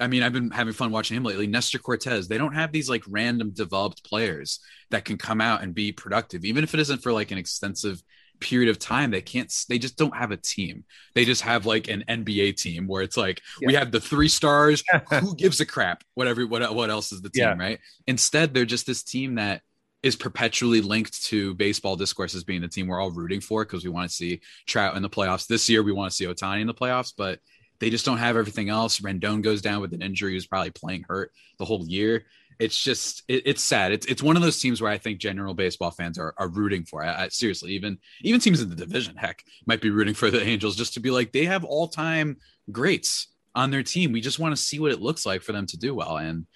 [0.00, 1.46] I mean, I've been having fun watching him lately.
[1.46, 2.28] Nestor Cortes.
[2.28, 6.44] They don't have these like random developed players that can come out and be productive,
[6.44, 8.02] even if it isn't for like an extensive
[8.40, 11.88] period of time they can't they just don't have a team they just have like
[11.88, 13.66] an nba team where it's like yeah.
[13.66, 14.82] we have the three stars
[15.20, 17.56] who gives a crap whatever what, what else is the team yeah.
[17.58, 19.62] right instead they're just this team that
[20.02, 23.84] is perpetually linked to baseball discourse as being the team we're all rooting for because
[23.84, 25.46] we want to see Trout in the playoffs.
[25.46, 27.40] This year, we want to see ohtani in the playoffs, but
[27.80, 29.00] they just don't have everything else.
[29.00, 32.24] Rendon goes down with an injury; he's probably playing hurt the whole year.
[32.58, 33.92] It's just it, it's sad.
[33.92, 36.84] It's it's one of those teams where I think general baseball fans are, are rooting
[36.84, 37.04] for.
[37.04, 40.42] I, I, seriously, even even teams in the division, heck, might be rooting for the
[40.42, 42.36] Angels just to be like they have all time
[42.70, 44.12] greats on their team.
[44.12, 46.16] We just want to see what it looks like for them to do well.
[46.16, 46.46] And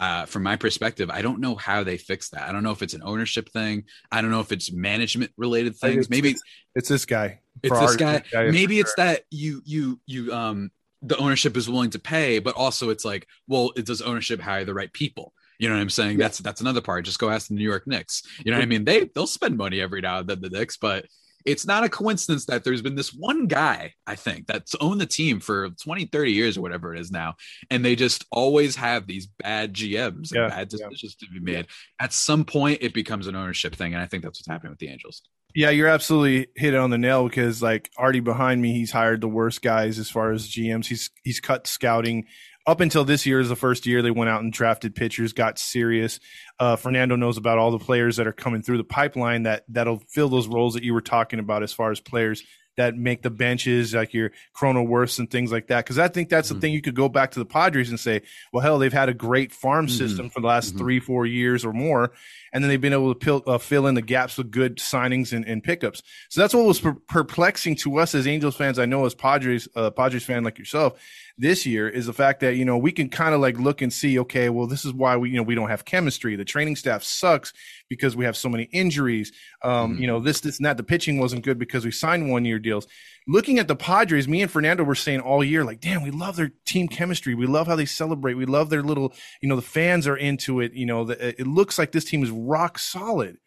[0.00, 2.48] uh, from my perspective, I don't know how they fix that.
[2.48, 3.84] I don't know if it's an ownership thing.
[4.10, 5.98] I don't know if it's management related things.
[5.98, 6.42] It's, Maybe it's,
[6.74, 7.40] it's, this guy.
[7.62, 8.22] It's this guy.
[8.32, 9.04] guy Maybe it's sure.
[9.04, 10.70] that you you you um
[11.02, 14.64] the ownership is willing to pay, but also it's like, well, it does ownership hire
[14.64, 15.32] the right people?
[15.62, 16.18] You know what I'm saying?
[16.18, 16.24] Yeah.
[16.24, 17.04] That's that's another part.
[17.04, 18.24] Just go ask the New York Knicks.
[18.44, 18.84] You know what I mean?
[18.84, 21.06] They they'll spend money every now and then the Knicks, but
[21.46, 25.06] it's not a coincidence that there's been this one guy, I think, that's owned the
[25.06, 27.36] team for 20, 30 years or whatever it is now.
[27.70, 31.28] And they just always have these bad GMs and yeah, bad decisions yeah.
[31.28, 31.68] to be made.
[32.00, 33.94] At some point, it becomes an ownership thing.
[33.94, 35.22] And I think that's what's happening with the Angels.
[35.54, 39.20] Yeah, you're absolutely hit it on the nail because like already behind me, he's hired
[39.20, 40.86] the worst guys as far as GMs.
[40.86, 42.26] He's he's cut scouting
[42.66, 45.58] up until this year is the first year they went out and drafted pitchers, got
[45.58, 46.20] serious.
[46.58, 50.02] Uh, Fernando knows about all the players that are coming through the pipeline that that'll
[50.08, 52.42] fill those roles that you were talking about as far as players
[52.76, 55.84] that make the benches, like your Cronenworths and things like that.
[55.84, 56.54] Because I think that's mm-hmm.
[56.54, 58.22] the thing you could go back to the Padres and say,
[58.52, 59.96] well, hell, they've had a great farm mm-hmm.
[59.96, 60.78] system for the last mm-hmm.
[60.78, 62.12] three, four years or more,
[62.52, 65.32] and then they've been able to fill, uh, fill in the gaps with good signings
[65.32, 66.02] and, and pickups.
[66.30, 68.78] So that's what was per- perplexing to us as Angels fans.
[68.78, 70.98] I know as Padres, uh, Padres fan like yourself,
[71.38, 73.92] this year is the fact that you know we can kind of like look and
[73.92, 76.36] see okay well this is why we you know we don't have chemistry.
[76.36, 77.52] The training staff sucks
[77.88, 79.32] because we have so many injuries.
[79.62, 80.02] Um mm-hmm.
[80.02, 80.76] you know this this and that.
[80.76, 82.86] The pitching wasn't good because we signed one year deals.
[83.26, 86.36] Looking at the padres me and fernando were saying all year like damn we love
[86.36, 87.34] their team chemistry.
[87.34, 88.34] We love how they celebrate.
[88.34, 90.72] We love their little you know the fans are into it.
[90.74, 93.38] You know the, it looks like this team is rock solid.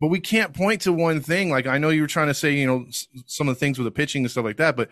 [0.00, 1.50] But we can't point to one thing.
[1.50, 2.86] Like i know you were trying to say you know
[3.26, 4.90] some of the things with the pitching and stuff like that but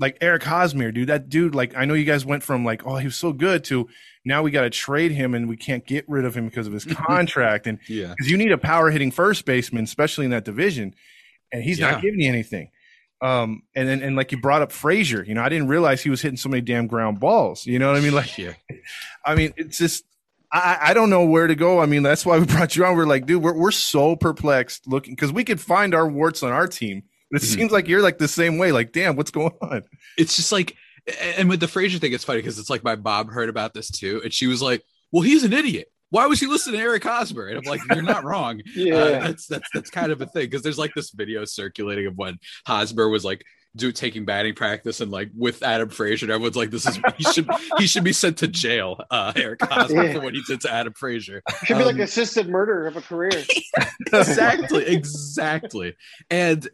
[0.00, 1.08] like Eric Hosmer, dude.
[1.08, 3.62] That dude, like, I know you guys went from like, oh, he was so good
[3.64, 3.88] to
[4.24, 6.72] now we got to trade him and we can't get rid of him because of
[6.72, 7.66] his contract.
[7.66, 10.94] And yeah, because you need a power hitting first baseman, especially in that division,
[11.52, 11.92] and he's yeah.
[11.92, 12.70] not giving you anything.
[13.22, 16.08] Um, and then and like you brought up Frazier, you know, I didn't realize he
[16.08, 17.66] was hitting so many damn ground balls.
[17.66, 18.14] You know what I mean?
[18.14, 18.54] Like, yeah.
[19.26, 20.04] I mean, it's just
[20.50, 21.80] I, I don't know where to go.
[21.80, 22.96] I mean, that's why we brought you on.
[22.96, 26.52] We're like, dude, we're we're so perplexed looking because we could find our warts on
[26.52, 27.60] our team but it mm-hmm.
[27.60, 28.72] seems like you're like the same way.
[28.72, 29.82] Like, damn, what's going on?
[30.16, 30.76] It's just like,
[31.36, 33.90] and with the Frazier thing, it's funny because it's like my mom heard about this
[33.90, 35.90] too, and she was like, "Well, he's an idiot.
[36.10, 38.60] Why was he listening to Eric Hosmer?" And I'm like, "You're not wrong.
[38.74, 42.06] yeah, uh, that's that's that's kind of a thing because there's like this video circulating
[42.06, 43.42] of when Hosmer was like."
[43.76, 47.48] do taking batting practice and like with Adam Frazier, everyone's like, "This is he should
[47.78, 50.12] he should be sent to jail." Uh, Eric Hosmer yeah.
[50.14, 52.96] for what he did to Adam Frazier should um, be like um, assisted murder of
[52.96, 53.30] a career.
[54.12, 55.94] exactly, exactly,
[56.30, 56.68] and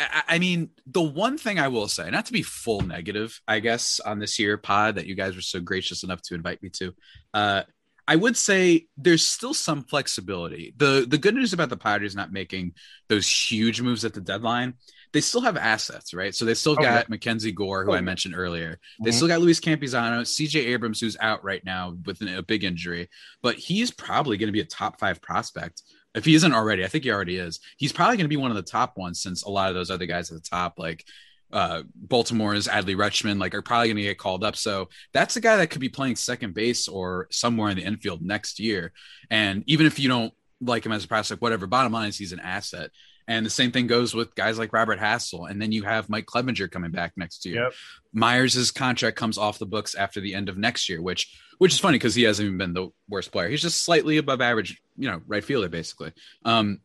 [0.00, 4.00] I mean, the one thing I will say, not to be full negative, I guess,
[4.00, 6.94] on this year pod that you guys were so gracious enough to invite me to,
[7.34, 7.62] uh,
[8.08, 10.74] I would say there's still some flexibility.
[10.76, 12.72] the The good news about the Padres not making
[13.08, 14.74] those huge moves at the deadline,
[15.12, 16.34] they still have assets, right?
[16.34, 16.82] So they still okay.
[16.82, 17.98] got Mackenzie Gore, who okay.
[17.98, 18.78] I mentioned earlier.
[19.02, 19.16] They mm-hmm.
[19.16, 23.10] still got Luis Campusano, CJ Abrams, who's out right now with a big injury,
[23.42, 25.82] but he's probably going to be a top five prospect
[26.14, 27.60] if he isn't already, I think he already is.
[27.76, 29.90] He's probably going to be one of the top ones since a lot of those
[29.90, 31.04] other guys at the top, like
[31.52, 34.56] uh, Baltimore's Adley Rutschman, like are probably going to get called up.
[34.56, 38.22] So that's a guy that could be playing second base or somewhere in the infield
[38.22, 38.92] next year.
[39.30, 42.32] And even if you don't like him as a prospect, whatever, bottom line is he's
[42.32, 42.90] an asset.
[43.30, 45.48] And the same thing goes with guys like Robert Hassell.
[45.48, 47.62] And then you have Mike Clevinger coming back next year.
[47.62, 47.74] Yep.
[48.12, 51.78] Myers' contract comes off the books after the end of next year, which which is
[51.78, 53.48] funny because he hasn't even been the worst player.
[53.48, 56.12] He's just slightly above average, you know, right fielder basically.
[56.44, 56.80] Um,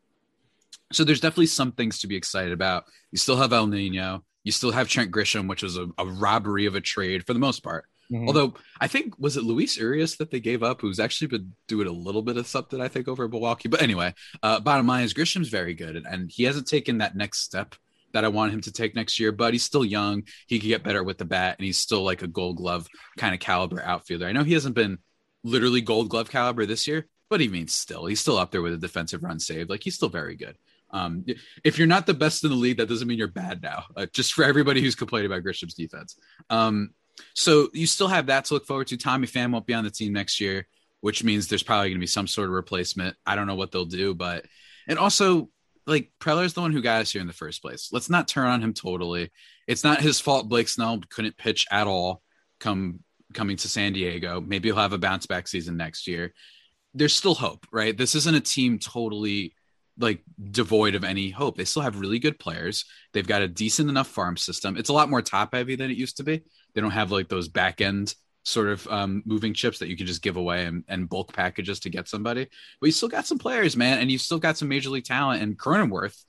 [0.91, 2.84] so there's definitely some things to be excited about.
[3.12, 4.23] You still have El Nino.
[4.43, 7.39] You still have Trent Grisham, which was a, a robbery of a trade for the
[7.39, 7.86] most part.
[8.11, 8.27] Mm-hmm.
[8.27, 11.87] Although I think was it Luis Urias that they gave up, who's actually been doing
[11.87, 13.69] a little bit of something I think over Milwaukee.
[13.69, 14.13] But anyway,
[14.43, 17.75] uh, bottom line is Grisham's very good, and, and he hasn't taken that next step
[18.13, 20.23] that I want him to take next year, but he's still young.
[20.47, 22.87] He could get better with the bat, and he's still like a Gold Glove
[23.17, 24.25] kind of caliber outfielder.
[24.25, 24.99] I know he hasn't been
[25.43, 28.73] literally Gold Glove caliber this year, but he means still he's still up there with
[28.73, 29.69] a defensive run saved.
[29.69, 30.57] Like he's still very good.
[30.91, 31.25] Um,
[31.63, 33.83] if you're not the best in the league, that doesn't mean you're bad now.
[33.97, 36.17] Uh, just for everybody who's complaining about Grisham's defense.
[36.49, 36.91] Um,
[37.34, 38.97] so you still have that to look forward to.
[38.97, 40.67] Tommy Pham won't be on the team next year,
[41.01, 43.15] which means there's probably going to be some sort of replacement.
[43.25, 44.45] I don't know what they'll do, but
[44.88, 45.49] and also
[45.88, 47.89] like Preller's the one who got us here in the first place.
[47.91, 49.32] Let's not turn on him totally.
[49.67, 50.49] It's not his fault.
[50.49, 52.21] Blake Snell couldn't pitch at all.
[52.60, 52.99] Come
[53.34, 54.41] coming to San Diego.
[54.41, 56.34] Maybe he'll have a bounce back season next year.
[56.93, 57.95] There's still hope, right?
[57.95, 59.54] This isn't a team totally
[59.97, 61.58] like devoid of any hope.
[61.58, 62.86] They still have really good players.
[63.13, 64.77] They've got a decent enough farm system.
[64.77, 66.43] It's a lot more top heavy than it used to be.
[66.73, 70.05] They don't have like those back end sort of um, moving chips that you can
[70.05, 72.47] just give away and, and, bulk packages to get somebody.
[72.79, 75.41] But you still got some players, man, and you've still got some major league talent.
[75.41, 76.23] And Cronenworth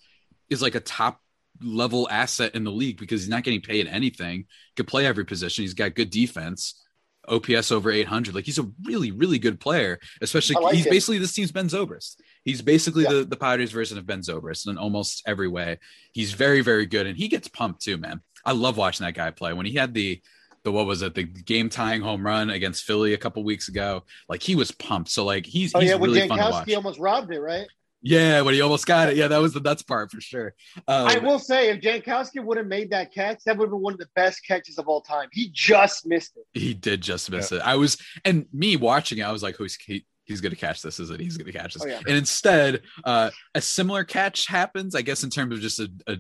[0.48, 1.20] is like a top
[1.62, 4.46] level asset in the league because he's not getting paid anything.
[4.76, 5.62] Could play every position.
[5.62, 6.82] He's got good defense.
[7.28, 8.34] OPS over 800.
[8.34, 9.98] Like he's a really, really good player.
[10.20, 12.16] Especially like he's basically this team's Ben Zobrist.
[12.44, 13.12] He's basically yeah.
[13.12, 15.78] the the Padres version of Ben Zobrist in almost every way.
[16.12, 18.20] He's very, very good, and he gets pumped too, man.
[18.44, 19.52] I love watching that guy play.
[19.52, 20.22] When he had the
[20.66, 24.04] the what was it the game tying home run against Philly a couple weeks ago,
[24.28, 25.10] like he was pumped.
[25.10, 27.66] So like he's oh he's yeah, really when Jankowski almost robbed it, right?
[28.08, 29.16] Yeah, when he almost got it.
[29.16, 30.54] Yeah, that was the nuts part for sure.
[30.86, 33.80] Um, I will say, if Jankowski would have made that catch, that would have been
[33.80, 35.28] one of the best catches of all time.
[35.32, 36.44] He just missed it.
[36.56, 37.58] He did just miss yeah.
[37.58, 37.62] it.
[37.64, 40.06] I was, and me watching it, I was like, who's he?
[40.22, 41.18] He's going to catch this, is it?
[41.18, 41.82] He's going to catch this.
[41.82, 41.98] Oh, yeah.
[42.06, 46.16] And instead, uh, a similar catch happens, I guess, in terms of just a, a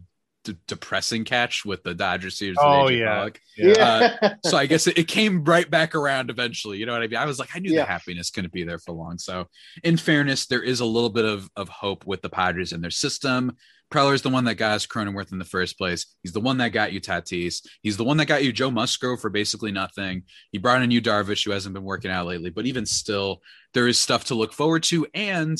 [0.46, 2.56] d- depressing catch with the Dodgers series.
[2.60, 4.16] Oh yeah, yeah.
[4.22, 6.78] Uh, so I guess it, it, came right back around eventually.
[6.78, 7.18] You know what I mean?
[7.18, 7.82] I was like, I knew yeah.
[7.82, 9.18] the happiness couldn't be there for long.
[9.18, 9.48] So,
[9.82, 12.90] in fairness, there is a little bit of of hope with the Padres and their
[12.90, 13.56] system.
[13.90, 16.06] Preller's the one that got us Cronenworth in the first place.
[16.22, 17.64] He's the one that got you Tatis.
[17.82, 20.24] He's the one that got you Joe Musgrove for basically nothing.
[20.50, 23.42] He brought in Yu Darvish, who hasn't been working out lately, but even still,
[23.74, 25.06] there is stuff to look forward to.
[25.14, 25.56] And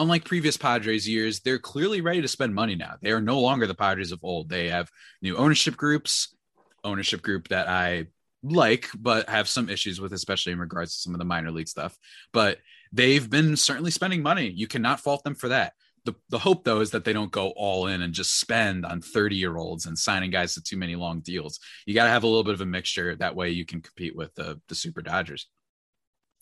[0.00, 2.94] unlike previous Padres years, they're clearly ready to spend money now.
[3.02, 4.48] They are no longer the Padres of old.
[4.48, 6.34] They have new ownership groups,
[6.82, 8.06] ownership group that I
[8.42, 11.68] like, but have some issues with, especially in regards to some of the minor league
[11.68, 11.96] stuff.
[12.32, 12.58] But
[12.92, 14.48] they've been certainly spending money.
[14.48, 15.74] You cannot fault them for that.
[16.06, 19.02] The, the hope though is that they don't go all in and just spend on
[19.02, 21.60] 30 year olds and signing guys to too many long deals.
[21.84, 23.14] You got to have a little bit of a mixture.
[23.16, 25.46] That way you can compete with the, the super Dodgers.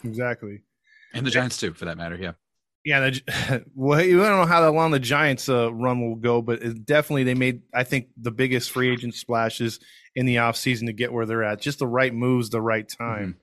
[0.05, 0.61] Exactly.
[1.12, 2.16] And the Giants too, for that matter.
[2.16, 2.33] Yeah.
[2.85, 6.85] Yeah, the, well, you don't know how long the Giants' uh, run will go, but
[6.85, 9.81] definitely they made, I think, the biggest free agent splashes
[10.14, 11.61] in the offseason to get where they're at.
[11.61, 13.37] Just the right moves, the right time.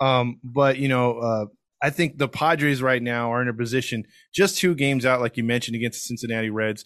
[0.00, 0.06] Mm-hmm.
[0.06, 1.46] Um, but you know, uh,
[1.82, 5.36] I think the Padres right now are in a position just two games out, like
[5.36, 6.84] you mentioned, against the Cincinnati Reds.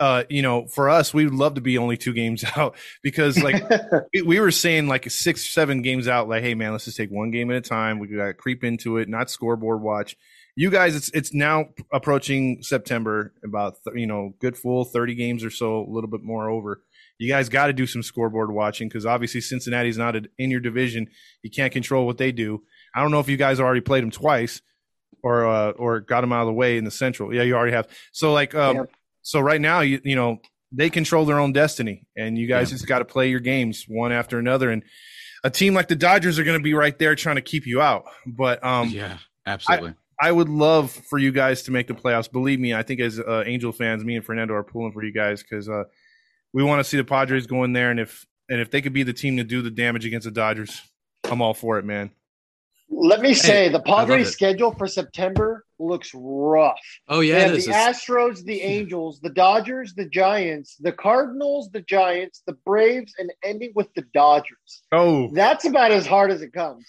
[0.00, 3.36] Uh, you know, for us, we would love to be only two games out because,
[3.42, 3.68] like,
[4.14, 7.10] we, we, were saying, like six, seven games out, like, hey man, let's just take
[7.10, 7.98] one game at a time.
[7.98, 10.16] We got to creep into it, not scoreboard watch
[10.58, 15.50] you guys, it's it's now approaching September, about you know, good full thirty games or
[15.50, 16.82] so, a little bit more over.
[17.16, 21.10] You guys got to do some scoreboard watching because obviously Cincinnati's not in your division.
[21.44, 22.64] You can't control what they do.
[22.92, 24.60] I don't know if you guys already played them twice
[25.22, 27.32] or uh, or got them out of the way in the Central.
[27.32, 27.86] Yeah, you already have.
[28.10, 28.88] So like, um,
[29.22, 30.40] so right now, you you know,
[30.72, 32.78] they control their own destiny, and you guys yeah.
[32.78, 34.70] just got to play your games one after another.
[34.70, 34.82] And
[35.44, 37.80] a team like the Dodgers are going to be right there trying to keep you
[37.80, 38.06] out.
[38.26, 39.90] But um, yeah, absolutely.
[39.90, 42.30] I, I would love for you guys to make the playoffs.
[42.30, 45.12] Believe me, I think as uh, Angel fans, me and Fernando are pulling for you
[45.12, 45.84] guys because uh,
[46.52, 48.92] we want to see the Padres go in there, and if and if they could
[48.92, 50.82] be the team to do the damage against the Dodgers,
[51.24, 52.10] I'm all for it, man.
[52.90, 56.80] Let me say hey, the Padres schedule for September looks rough.
[57.06, 62.54] Oh yeah, the Astros, the Angels, the Dodgers, the Giants, the Cardinals, the Giants, the
[62.64, 64.82] Braves, and ending with the Dodgers.
[64.90, 66.86] Oh, that's about as hard as it comes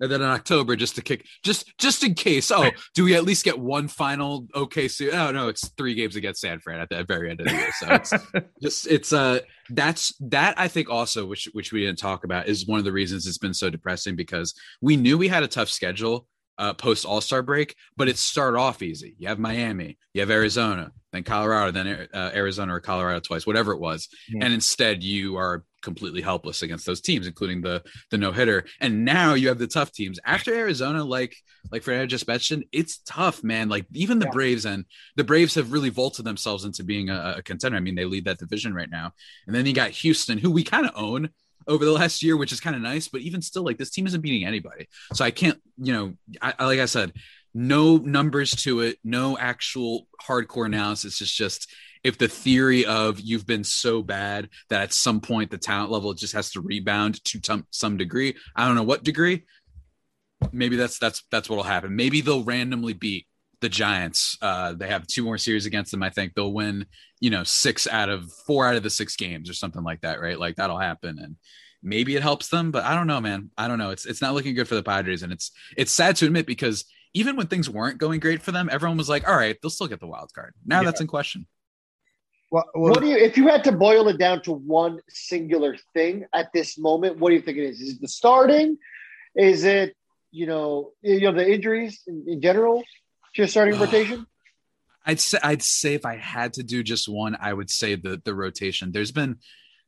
[0.00, 2.50] and then in October just to kick just just in case.
[2.50, 6.16] Oh, do we at least get one final okay so oh no, it's three games
[6.16, 7.70] against San Fran at the very end of the year.
[7.78, 8.12] So it's
[8.62, 12.66] just it's uh that's that I think also which which we didn't talk about is
[12.66, 15.68] one of the reasons it's been so depressing because we knew we had a tough
[15.68, 16.26] schedule
[16.58, 19.16] uh, post All Star break, but it started off easy.
[19.18, 23.72] You have Miami, you have Arizona, then Colorado, then uh, Arizona or Colorado twice, whatever
[23.72, 24.42] it was, mm-hmm.
[24.42, 28.64] and instead you are completely helpless against those teams, including the the no hitter.
[28.80, 31.04] And now you have the tough teams after Arizona.
[31.04, 31.36] Like
[31.70, 33.68] like Fernando just mentioned, it's tough, man.
[33.68, 34.32] Like even the yeah.
[34.32, 34.84] Braves and
[35.16, 37.76] the Braves have really vaulted themselves into being a, a contender.
[37.76, 39.12] I mean, they lead that division right now.
[39.46, 41.30] And then you got Houston, who we kind of own
[41.66, 43.08] over the last year, which is kind of nice.
[43.08, 44.88] But even still, like this team isn't beating anybody.
[45.14, 47.12] So I can't, you know, I, like I said,
[47.54, 51.20] no numbers to it, no actual hardcore analysis.
[51.20, 51.70] It's just
[52.04, 56.14] if the theory of you've been so bad that at some point the talent level
[56.14, 59.44] just has to rebound to t- some degree, I don't know what degree.
[60.50, 61.94] Maybe that's that's that's what'll happen.
[61.94, 63.26] Maybe they'll randomly beat
[63.60, 64.36] the Giants.
[64.42, 66.02] Uh, they have two more series against them.
[66.02, 66.86] I think they'll win,
[67.20, 70.20] you know, six out of four out of the six games or something like that,
[70.20, 70.38] right?
[70.38, 71.36] Like that'll happen, and
[71.82, 72.72] maybe it helps them.
[72.72, 73.50] But I don't know, man.
[73.56, 73.90] I don't know.
[73.90, 76.84] It's it's not looking good for the Padres, and it's it's sad to admit because
[77.14, 79.86] even when things weren't going great for them, everyone was like, "All right, they'll still
[79.86, 80.86] get the wild card." Now yeah.
[80.86, 81.46] that's in question.
[82.52, 85.74] Well, well, what do you, if you had to boil it down to one singular
[85.94, 87.18] thing at this moment?
[87.18, 87.80] What do you think it is?
[87.80, 88.76] Is it the starting?
[89.34, 89.96] Is it
[90.30, 92.84] you know you know the injuries in, in general?
[93.34, 94.26] to your starting rotation?
[95.06, 98.20] I'd say I'd say if I had to do just one, I would say the
[98.22, 98.92] the rotation.
[98.92, 99.38] There's been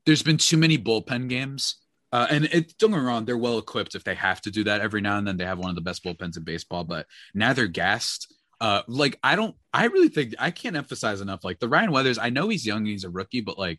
[0.07, 1.77] there's been too many bullpen games.
[2.13, 4.63] Uh, and it, don't get me wrong, they're well equipped if they have to do
[4.63, 5.37] that every now and then.
[5.37, 8.33] They have one of the best bullpens in baseball, but now they're gassed.
[8.65, 11.45] Uh, like I don't, I really think I can't emphasize enough.
[11.45, 13.79] Like the Ryan Weathers, I know he's young, he's a rookie, but like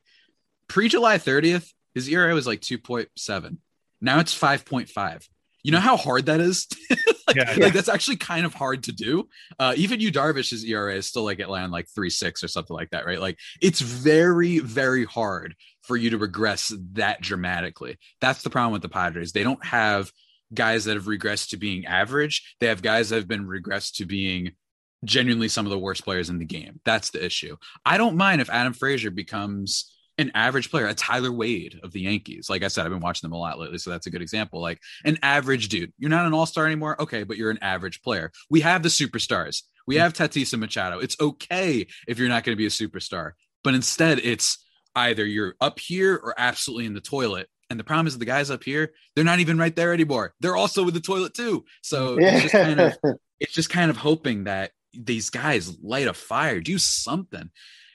[0.67, 3.57] pre July 30th, his ERA was like 2.7.
[3.99, 5.27] Now it's 5.5.
[5.63, 6.67] You know how hard that is?
[7.27, 7.63] like, yeah, yeah.
[7.63, 9.27] like, that's actually kind of hard to do.
[9.57, 12.75] Uh, even Yu Darvish's ERA is still like at land like three six or something
[12.75, 13.19] like that, right?
[13.19, 17.97] Like it's very very hard for you to regress that dramatically.
[18.21, 19.31] That's the problem with the Padres.
[19.31, 20.11] They don't have
[20.53, 22.55] guys that have regressed to being average.
[22.59, 24.51] They have guys that have been regressed to being
[25.03, 26.79] genuinely some of the worst players in the game.
[26.85, 27.57] That's the issue.
[27.85, 32.01] I don't mind if Adam Frazier becomes an average player, a Tyler Wade of the
[32.01, 32.49] Yankees.
[32.49, 34.61] Like I said, I've been watching them a lot lately, so that's a good example.
[34.61, 35.91] Like an average dude.
[35.97, 37.01] You're not an all star anymore.
[37.01, 38.31] Okay, but you're an average player.
[38.49, 39.63] We have the superstars.
[39.87, 40.01] We hmm.
[40.01, 40.99] have Tatis and Machado.
[40.99, 43.31] It's okay if you're not going to be a superstar,
[43.63, 44.59] but instead, it's
[44.95, 47.49] either you're up here or absolutely in the toilet.
[47.69, 50.33] And the problem is the guys up here, they're not even right there anymore.
[50.39, 51.65] They're also in the toilet too.
[51.81, 52.35] So yeah.
[52.35, 52.97] it's just kind of
[53.39, 57.49] it's just kind of hoping that these guys light a fire, do something.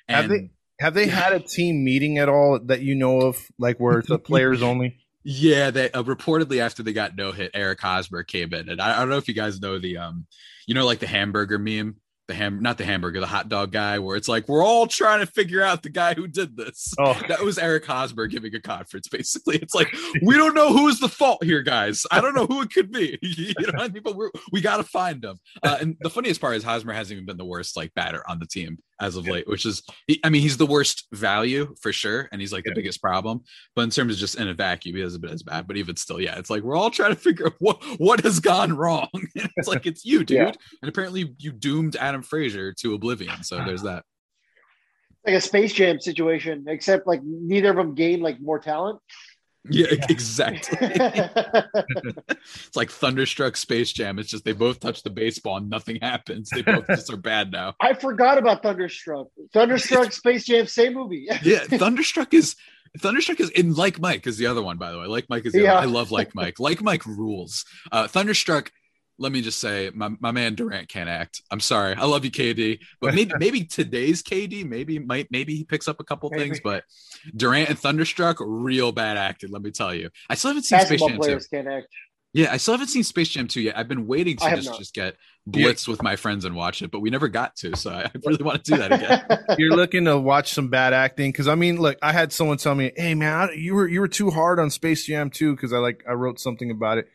[0.08, 3.44] And have they have they had a team meeting at all that you know of,
[3.58, 4.96] like where it's a players only?
[5.22, 8.96] Yeah, they uh, reportedly after they got no hit, Eric Hosmer came in, and I,
[8.96, 10.26] I, don't know if you guys know the um,
[10.66, 11.96] you know, like the hamburger meme
[12.30, 15.20] the ham not the hamburger the hot dog guy where it's like we're all trying
[15.20, 16.94] to figure out the guy who did this.
[16.98, 17.20] Oh.
[17.28, 19.56] that was eric hosmer giving a conference basically.
[19.56, 22.06] It's like we don't know who's the fault here guys.
[22.10, 23.18] I don't know who it could be.
[23.40, 24.02] You know what i mean?
[24.02, 27.12] But we're, we got to find them uh, and the funniest part is hosmer hasn't
[27.12, 29.82] even been the worst like batter on the team as of late which is
[30.24, 33.40] i mean he's the worst value for sure and he's like the biggest problem
[33.74, 35.96] but in terms of just in a vacuum he hasn't been as bad but even
[35.96, 39.08] still yeah it's like we're all trying to figure out what what has gone wrong
[39.34, 40.52] it's like it's you dude yeah.
[40.82, 43.42] and apparently you doomed adam Frazier to oblivion.
[43.42, 44.04] So there's that.
[45.26, 49.00] Like a Space Jam situation, except like neither of them gain like more talent.
[49.68, 50.78] Yeah, exactly.
[50.80, 54.18] it's like Thunderstruck Space Jam.
[54.18, 56.50] It's just they both touch the baseball and nothing happens.
[56.50, 57.74] They both just are bad now.
[57.80, 59.28] I forgot about Thunderstruck.
[59.52, 61.28] Thunderstruck Space Jam, same movie.
[61.42, 62.56] yeah, Thunderstruck is
[62.98, 65.06] Thunderstruck is in Like Mike is the other one, by the way.
[65.06, 65.78] Like Mike is the yeah.
[65.78, 66.58] I love Like Mike.
[66.58, 67.64] Like Mike rules.
[67.92, 68.72] Uh, Thunderstruck
[69.20, 71.42] let me just say, my, my man Durant can't act.
[71.50, 71.94] I'm sorry.
[71.94, 72.80] I love you, KD.
[73.00, 76.44] But maybe maybe today's KD, maybe might maybe he picks up a couple maybe.
[76.44, 76.84] things, but
[77.36, 80.08] Durant and Thunderstruck, real bad acting, let me tell you.
[80.28, 81.46] I still haven't seen Basketball Space Jam 2.
[81.50, 81.88] Can't act.
[82.32, 83.76] Yeah, I still haven't seen Space Jam 2 yet.
[83.76, 85.16] I've been waiting to just, just get
[85.46, 87.76] blitz with my friends and watch it, but we never got to.
[87.76, 89.38] So I really want to do that again.
[89.58, 92.74] You're looking to watch some bad acting because I mean, look, I had someone tell
[92.74, 95.78] me, "Hey, man, you were you were too hard on Space Jam 2 because I
[95.78, 97.08] like I wrote something about it."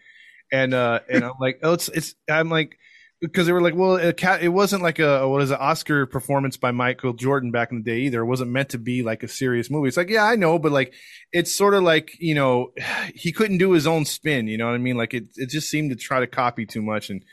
[0.52, 2.78] And uh and I'm like, oh, it's it's I'm like
[3.22, 6.58] because they were like, well, it, it wasn't like a what is an Oscar performance
[6.58, 8.22] by Michael Jordan back in the day either.
[8.22, 9.88] It wasn't meant to be like a serious movie.
[9.88, 10.94] It's like, yeah, I know, but like,
[11.32, 12.72] it's sort of like you know,
[13.16, 14.48] he couldn't do his own spin.
[14.48, 14.98] You know what I mean?
[14.98, 17.24] Like it, it just seemed to try to copy too much, and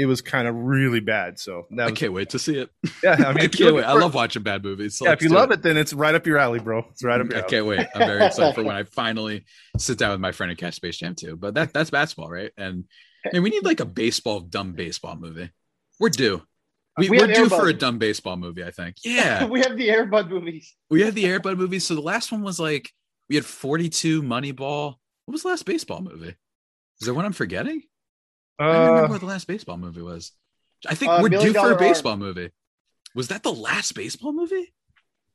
[0.00, 1.38] it was kind of really bad.
[1.38, 2.70] So that I can't wait to see it.
[3.02, 3.84] Yeah, I mean, I can't wait.
[3.84, 4.98] For, I love watching bad movies.
[4.98, 5.54] So yeah, if you love it.
[5.54, 5.62] it.
[5.62, 6.84] then it's right up your alley, bro.
[6.90, 7.36] It's right up your.
[7.36, 7.50] I alley.
[7.50, 7.86] can't wait.
[7.94, 9.44] I'm very excited for when I finally
[9.78, 11.36] sit down with my friend and catch Space Jam 2.
[11.36, 12.50] But that that's basketball, right?
[12.56, 12.84] And
[13.32, 15.50] and we need like a baseball dumb baseball movie.
[15.98, 16.42] We're due.
[16.96, 18.96] We, we are due for a dumb baseball movie, I think.
[19.04, 19.44] Yeah.
[19.46, 20.74] we have the Airbud movies.
[20.90, 21.86] we have the Airbud movies.
[21.86, 22.90] So the last one was like
[23.28, 24.96] we had 42 Moneyball.
[25.24, 26.34] What was the last baseball movie?
[27.00, 27.82] Is there one I'm forgetting?
[28.60, 30.32] Uh, I don't remember what the last baseball movie was.
[30.86, 32.20] I think uh, we're due for a baseball arm.
[32.20, 32.50] movie.
[33.14, 34.72] Was that the last baseball movie?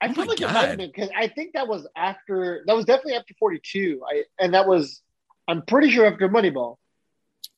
[0.01, 0.49] I oh feel like God.
[0.49, 4.01] it might have been because I think that was after that was definitely after 42.
[4.07, 5.01] I and that was
[5.47, 6.77] I'm pretty sure after Moneyball.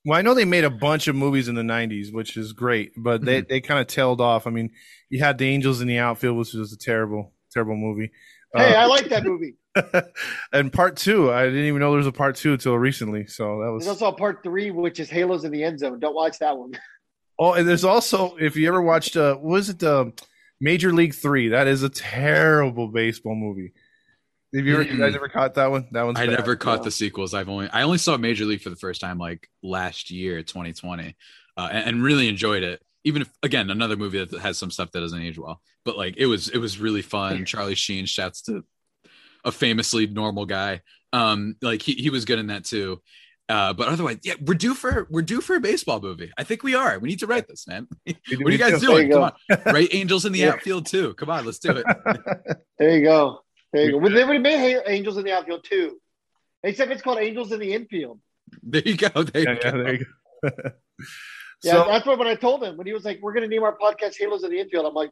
[0.06, 2.94] Well, I know they made a bunch of movies in the '90s, which is great,
[2.96, 3.50] but they, mm-hmm.
[3.50, 4.48] they kind of tailed off.
[4.48, 4.72] I mean,
[5.10, 8.12] you had the Angels in the Outfield, which was a terrible, terrible movie.
[8.56, 9.56] Hey, uh, I like that movie.
[10.54, 13.28] and part two, I didn't even know there was a part two until recently.
[13.28, 13.86] So that was.
[13.86, 16.00] There's also part three, which is Halos in the End Zone.
[16.00, 16.72] Don't watch that one.
[17.40, 20.12] Oh, and there's also if you ever watched, uh, was it the
[20.60, 21.50] Major League Three.
[21.50, 23.74] That is a terrible baseball movie.
[24.56, 25.88] Have you, ever, you guys ever caught that one?
[25.92, 26.40] That one's I bad.
[26.40, 26.86] never caught Yeah.
[26.86, 27.34] the sequels.
[27.34, 31.16] I've only I only saw Major League for the first time like last year, 2020,
[31.58, 32.82] uh, and, and really enjoyed it.
[33.08, 36.16] Even if again another movie that has some stuff that doesn't age well, but like
[36.18, 37.46] it was it was really fun.
[37.46, 38.64] Charlie Sheen shouts to
[39.46, 40.82] a famously normal guy.
[41.14, 43.02] Um, like he he was good in that too.
[43.50, 46.32] Uh, but otherwise, yeah, we're due for we're due for a baseball movie.
[46.38, 47.00] I think we are.
[47.00, 47.88] We need to write this, man.
[48.06, 49.08] what are you guys doing?
[49.08, 49.34] you Come on,
[49.74, 50.50] write Angels in the Yeah.
[50.50, 51.14] outfield too.
[51.14, 51.86] Come on, let's do it.
[52.78, 53.40] There you go.
[53.72, 53.98] There you go.
[54.00, 55.98] Well, they would have made Ha- Angels in the outfield too,
[56.64, 58.20] except it's called Angels in the infield.
[58.64, 59.24] There you go.
[59.24, 59.84] There you Yeah, yeah, go.
[59.84, 60.06] there you
[60.44, 60.50] go.
[61.64, 63.50] Yeah, so, that's what when I told him when he was like, "We're going to
[63.50, 65.12] name our podcast Halos in the infield." I'm like,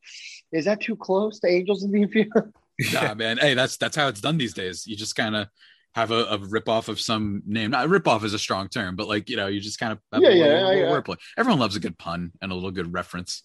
[0.52, 2.54] "Is that too close to Angels in the infield?"
[2.94, 3.38] nah, man.
[3.38, 4.86] Hey, that's that's how it's done these days.
[4.86, 5.48] You just kind of
[5.96, 7.72] have a, a rip off of some name.
[7.72, 10.00] Not rip off is a strong term, but like you know, you just kind of
[10.14, 12.56] have Yeah, a little, yeah, little I- I- Everyone loves a good pun and a
[12.56, 13.42] little good reference.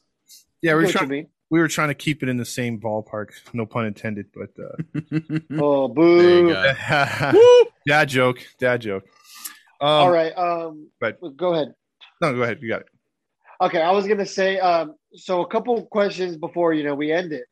[0.61, 3.29] yeah, we know were, trying, we were trying to keep it in the same ballpark.
[3.55, 4.77] No pun intended, but uh...
[5.59, 6.49] Oh, there boo!
[6.49, 7.31] you go.
[7.35, 7.67] Woo!
[7.87, 9.05] dad joke, dad joke.
[9.81, 10.37] Um, All right.
[10.37, 11.75] Um, but- go ahead.
[12.21, 12.59] No, go ahead.
[12.61, 12.89] You got it.
[13.61, 14.59] Okay, I was gonna say.
[14.59, 17.45] Um, so a couple questions before you know we end it.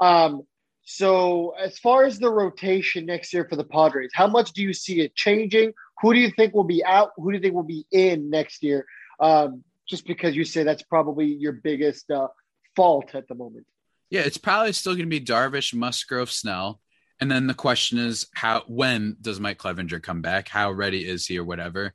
[0.00, 0.42] Um,
[0.84, 4.74] so as far as the rotation next year for the Padres, how much do you
[4.74, 5.72] see it changing?
[6.02, 7.10] Who do you think will be out?
[7.16, 8.84] Who do you think will be in next year?
[9.20, 12.28] Um, just because you say that's probably your biggest uh,
[12.76, 13.66] fault at the moment.
[14.10, 16.80] Yeah, it's probably still going to be Darvish, Musgrove, Snell,
[17.20, 20.48] and then the question is how when does Mike Clevinger come back?
[20.48, 21.94] How ready is he or whatever?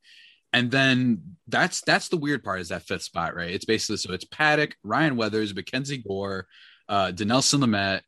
[0.53, 3.51] And then that's that's the weird part is that fifth spot, right?
[3.51, 6.47] It's basically so it's Paddack, Ryan Weathers, Mackenzie Gore,
[6.87, 8.01] uh, Dinelson Lamet,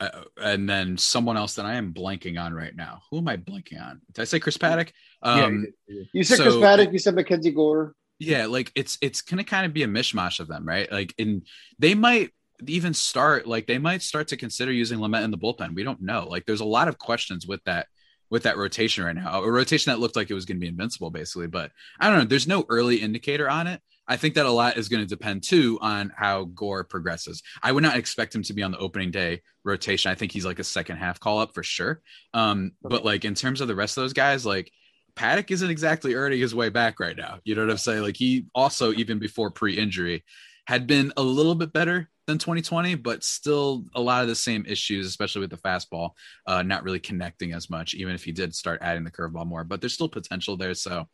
[0.00, 3.02] uh, and then someone else that I am blanking on right now.
[3.10, 4.00] Who am I blanking on?
[4.12, 4.90] Did I say Chris Paddack?
[5.22, 6.92] Um, yeah, You said So- Chris Paddack.
[6.92, 7.94] You said Mackenzie Gore.
[8.18, 11.46] yeah like it's it's gonna kind of be a mishmash of them right like and
[11.78, 12.30] they might
[12.66, 16.00] even start like they might start to consider using Lamet in the bullpen we don't
[16.00, 17.86] know like there's a lot of questions with that
[18.30, 20.68] with that rotation right now a rotation that looked like it was going to be
[20.68, 21.70] invincible basically but
[22.00, 24.88] i don't know there's no early indicator on it i think that a lot is
[24.88, 28.62] going to depend too on how gore progresses i would not expect him to be
[28.62, 31.62] on the opening day rotation i think he's like a second half call up for
[31.62, 32.00] sure
[32.34, 34.70] um but like in terms of the rest of those guys like
[35.16, 37.38] Paddack isn't exactly earning his way back right now.
[37.42, 38.02] You know what I'm saying?
[38.02, 40.22] Like he also, even before pre-injury,
[40.66, 44.64] had been a little bit better than 2020, but still a lot of the same
[44.66, 46.10] issues, especially with the fastball,
[46.46, 49.64] uh, not really connecting as much, even if he did start adding the curveball more.
[49.64, 50.74] But there's still potential there.
[50.74, 51.06] So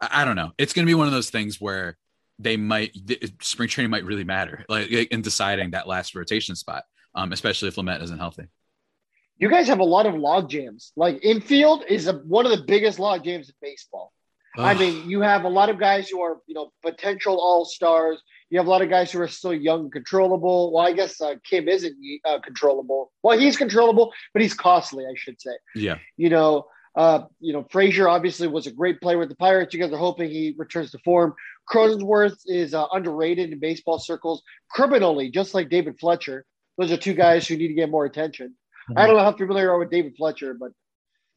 [0.00, 0.52] I, I don't know.
[0.58, 1.96] It's going to be one of those things where
[2.38, 6.84] they might th- spring training might really matter, like in deciding that last rotation spot,
[7.14, 8.44] um, especially if Lamet isn't healthy.
[9.38, 10.92] You guys have a lot of log jams.
[10.96, 14.12] Like infield is a, one of the biggest log jams in baseball.
[14.56, 18.22] I mean, you have a lot of guys who are, you know, potential all stars.
[18.50, 20.72] You have a lot of guys who are still young, and controllable.
[20.72, 23.10] Well, I guess uh, Kim isn't uh, controllable.
[23.22, 25.52] Well, he's controllable, but he's costly, I should say.
[25.74, 25.98] yeah.
[26.16, 29.74] You know, uh, you know, Frazier obviously was a great player with the Pirates.
[29.74, 31.34] You guys are hoping he returns to form.
[31.68, 36.44] Cronenworth is uh, underrated in baseball circles, criminally, just like David Fletcher.
[36.78, 38.54] Those are two guys who need to get more attention.
[38.96, 40.72] I don't know how familiar you are with David Fletcher, but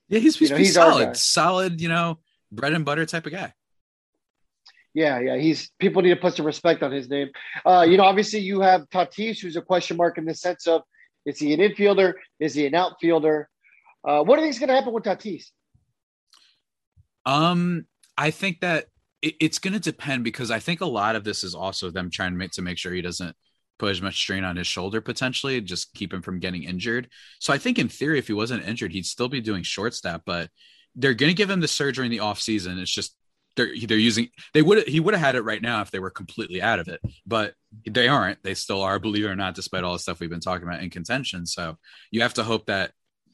[0.10, 0.91] Yeah, he's, he's, know, he's he's our guy.
[0.91, 2.20] solid, solid, you know,
[2.51, 3.53] bread and butter type of guy.
[4.98, 7.30] Yeah, yeah, he's people need to put some respect on his name.
[7.64, 10.82] Uh, you know, obviously you have Tatis, who's a question mark in the sense of
[11.24, 12.16] is he an infielder?
[12.39, 13.48] Is he an outfielder?
[14.04, 15.52] Uh, what do you think is going to happen with Tatis?
[17.28, 17.86] Um,
[18.18, 18.86] I think that
[19.22, 22.10] it, it's going to depend because I think a lot of this is also them
[22.10, 23.36] trying to make to make sure he doesn't
[23.78, 27.08] put as much strain on his shoulder potentially, just keep him from getting injured.
[27.39, 30.24] So I think in theory, if he wasn't injured, he'd still be doing shortstop.
[30.26, 30.50] But
[30.95, 32.80] they're going to give him the surgery in the off season.
[32.80, 33.16] It's just
[33.58, 36.10] they're they're using they would he would have had it right now if they were
[36.10, 37.53] completely out of it, but
[37.86, 38.41] they aren't.
[38.43, 40.82] They still are, believe it or not, despite all the stuff we've been talking about
[40.82, 41.45] in contention.
[41.45, 41.78] So
[42.12, 42.91] you have to hope that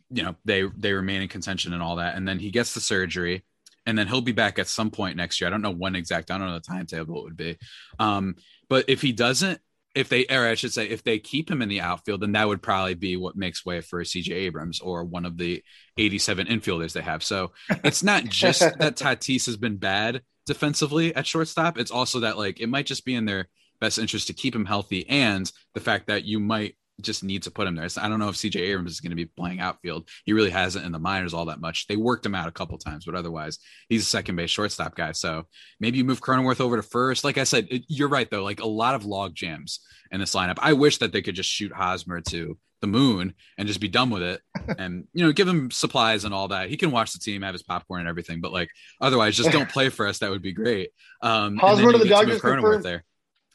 [0.09, 2.81] you know they they remain in contention and all that, and then he gets the
[2.81, 3.43] surgery
[3.85, 5.47] and then he'll be back at some point next year.
[5.47, 6.31] I don't know when exact.
[6.31, 7.57] I don't know the timetable it would be.
[7.99, 8.35] Um,
[8.69, 9.59] but if he doesn't,
[9.95, 12.47] if they, or I should say, if they keep him in the outfield, then that
[12.47, 15.63] would probably be what makes way for CJ Abrams or one of the
[15.97, 17.23] 87 infielders they have.
[17.23, 17.51] So
[17.83, 21.77] it's not just that Tatis has been bad defensively at shortstop.
[21.77, 23.47] It's also that like it might just be in their
[23.79, 27.51] best interest to keep him healthy and the fact that you might just need to
[27.51, 27.89] put him there.
[27.89, 30.09] So I don't know if CJ Abrams is going to be playing outfield.
[30.25, 31.87] He really hasn't in the minors all that much.
[31.87, 35.11] They worked him out a couple times, but otherwise he's a second base shortstop guy.
[35.11, 35.43] So
[35.79, 37.23] maybe you move Cronenworth over to first.
[37.23, 38.43] Like I said, it, you're right though.
[38.43, 39.79] Like a lot of log jams
[40.11, 40.57] in this lineup.
[40.59, 44.09] I wish that they could just shoot Hosmer to the moon and just be done
[44.09, 44.41] with it,
[44.77, 46.69] and you know give him supplies and all that.
[46.69, 48.41] He can watch the team, have his popcorn and everything.
[48.41, 48.69] But like
[49.01, 50.19] otherwise, just don't play for us.
[50.19, 50.89] That would be great.
[51.21, 52.83] Um, Hosmer to the get to move Dodgers confirmed.
[52.83, 53.03] there.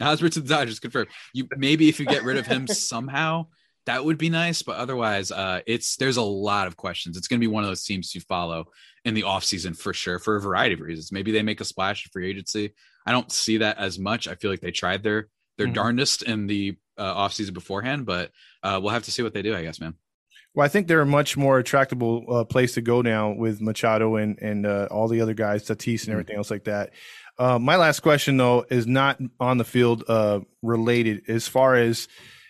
[0.00, 1.08] Hosmer to the Dodgers, confirmed.
[1.32, 3.46] You maybe if you get rid of him somehow,
[3.86, 4.62] that would be nice.
[4.62, 7.16] But otherwise, uh, it's there's a lot of questions.
[7.16, 8.66] It's going to be one of those teams you follow
[9.04, 11.12] in the offseason for sure, for a variety of reasons.
[11.12, 12.74] Maybe they make a splash in free agency.
[13.06, 14.28] I don't see that as much.
[14.28, 15.74] I feel like they tried their their mm-hmm.
[15.74, 18.30] darndest in the uh, offseason beforehand, but
[18.62, 19.94] uh, we'll have to see what they do, I guess, man.
[20.54, 24.16] Well, I think they're a much more attractable uh, place to go now with Machado
[24.16, 26.12] and and uh, all the other guys, Tatis and mm-hmm.
[26.12, 26.90] everything else like that.
[27.38, 31.22] Uh, my last question though is not on the field uh, related.
[31.28, 32.08] As far as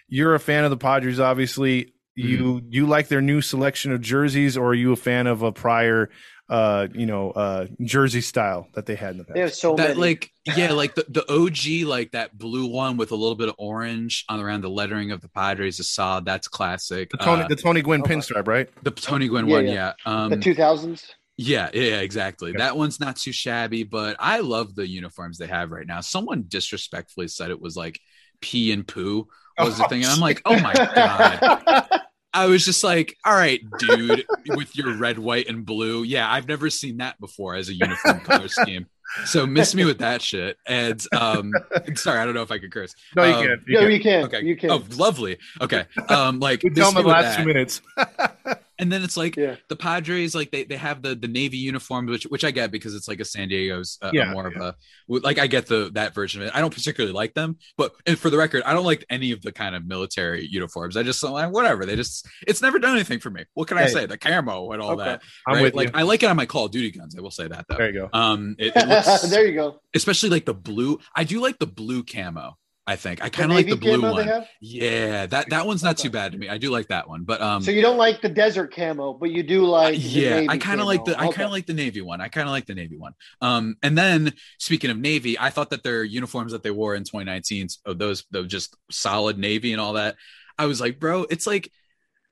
[0.09, 2.66] you're a fan of the Padres, obviously you mm-hmm.
[2.70, 6.11] you like their new selection of jerseys, or are you a fan of a prior
[6.49, 9.34] uh you know uh jersey style that they had in the past.
[9.34, 10.01] They have so that many.
[10.01, 13.55] like yeah like the, the OG like that blue one with a little bit of
[13.59, 16.24] orange on around the lettering of the Padres is solid.
[16.24, 17.11] That's classic.
[17.11, 18.14] The Tony uh, the Tony Gwynn okay.
[18.14, 18.68] pinstripe, right?
[18.82, 19.72] The Tony Gwynn yeah, one, yeah.
[19.72, 19.93] yeah.
[20.07, 21.14] Um, the two thousands.
[21.41, 22.51] Yeah, yeah, exactly.
[22.51, 26.01] That one's not too shabby, but I love the uniforms they have right now.
[26.01, 28.01] Someone disrespectfully said it was like
[28.41, 32.01] pee and poo was oh, the thing, and I'm like, oh my god.
[32.34, 36.03] I was just like, all right, dude, with your red, white, and blue.
[36.03, 38.86] Yeah, I've never seen that before as a uniform color scheme.
[39.24, 40.57] So miss me with that shit.
[40.66, 41.53] And um
[41.95, 42.95] sorry, I don't know if I could curse.
[43.16, 43.64] No, you um, can.
[43.66, 43.91] You no, can.
[43.91, 44.24] you can.
[44.24, 44.45] Okay.
[44.45, 44.70] You can.
[44.70, 45.39] Oh, lovely.
[45.61, 45.86] Okay.
[46.09, 47.80] Um like we tell them the last two minutes.
[48.79, 49.57] and then it's like yeah.
[49.68, 52.95] the Padres, like they, they have the the navy uniform, which which I get because
[52.95, 54.68] it's like a San Diego's uh, yeah, more yeah.
[54.68, 56.55] of a like I get the that version of it.
[56.55, 59.43] I don't particularly like them, but and for the record, I don't like any of
[59.43, 60.97] the kind of military uniforms.
[60.97, 61.85] I just like whatever.
[61.85, 63.45] They just it's never done anything for me.
[63.55, 63.85] What can hey.
[63.85, 64.07] I say?
[64.07, 65.05] The camo and all okay.
[65.05, 65.22] that.
[65.47, 65.95] I'm with like you.
[65.95, 67.16] I like it on my Call of Duty guns.
[67.16, 67.76] I will say that though.
[67.76, 68.09] There you go.
[68.12, 69.81] Um, it, it looks, there you go.
[69.95, 70.99] Especially like the blue.
[71.14, 72.57] I do like the blue camo.
[72.89, 74.47] I think I kind of like the blue one.
[74.62, 76.49] Yeah, that that one's not too bad to me.
[76.49, 77.62] I do like that one, but um.
[77.62, 79.95] So you don't like the desert camo, but you do like.
[79.95, 81.14] Uh, yeah, I kind of like the.
[81.14, 82.22] I kind of like the navy one.
[82.22, 83.12] I kind of like the navy one.
[83.43, 87.05] Um, and then speaking of navy, I thought that their uniforms that they wore in
[87.05, 90.16] 2019, oh, those those just solid navy and all that.
[90.57, 91.70] I was like, bro, it's like.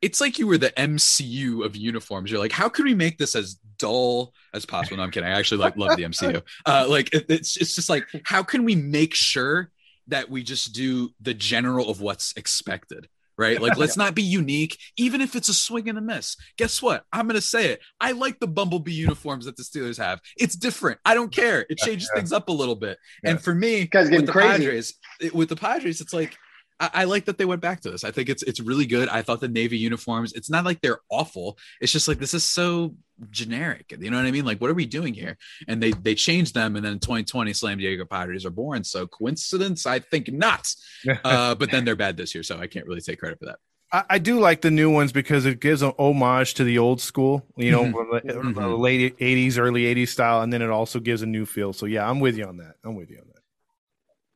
[0.02, 2.30] It's like you were the MCU of uniforms.
[2.30, 4.98] You're like, how can we make this as dull as possible?
[4.98, 5.28] No, I'm kidding.
[5.28, 6.42] I actually like love the MCU.
[6.66, 9.70] Uh, like it, it's it's just like, how can we make sure
[10.09, 13.61] that we just do the general of what's expected right?
[13.61, 16.36] Like, let's not be unique, even if it's a swing and a miss.
[16.57, 17.04] Guess what?
[17.12, 17.80] I'm going to say it.
[18.00, 20.20] I like the Bumblebee uniforms that the Steelers have.
[20.36, 21.00] It's different.
[21.04, 21.66] I don't care.
[21.68, 22.20] It changes yeah.
[22.20, 22.98] things up a little bit.
[23.22, 23.30] Yeah.
[23.30, 24.64] And for me, with the crazy.
[24.64, 24.94] Padres,
[25.32, 26.36] with the Padres, it's like
[26.79, 28.05] I, I, like that they went back to this.
[28.05, 29.09] I think it's it's really good.
[29.09, 30.33] I thought the navy uniforms.
[30.35, 31.59] It's not like they're awful.
[31.81, 32.95] It's just like this is so
[33.31, 33.95] generic.
[33.99, 34.45] You know what I mean?
[34.45, 35.39] Like, what are we doing here?
[35.68, 38.85] And they they changed them, and then 2020 Slam Diego Padres are born.
[38.85, 39.87] So coincidence?
[39.87, 40.72] I think not.
[41.24, 43.59] uh, but then they're bad this year, so I can't really take credit for that.
[43.93, 47.01] I, I do like the new ones because it gives an homage to the old
[47.01, 48.29] school, you know, mm-hmm.
[48.29, 48.81] mm-hmm.
[48.81, 51.72] late 80s, early 80s style, and then it also gives a new feel.
[51.72, 52.74] So yeah, I'm with you on that.
[52.85, 53.36] I'm with you on that.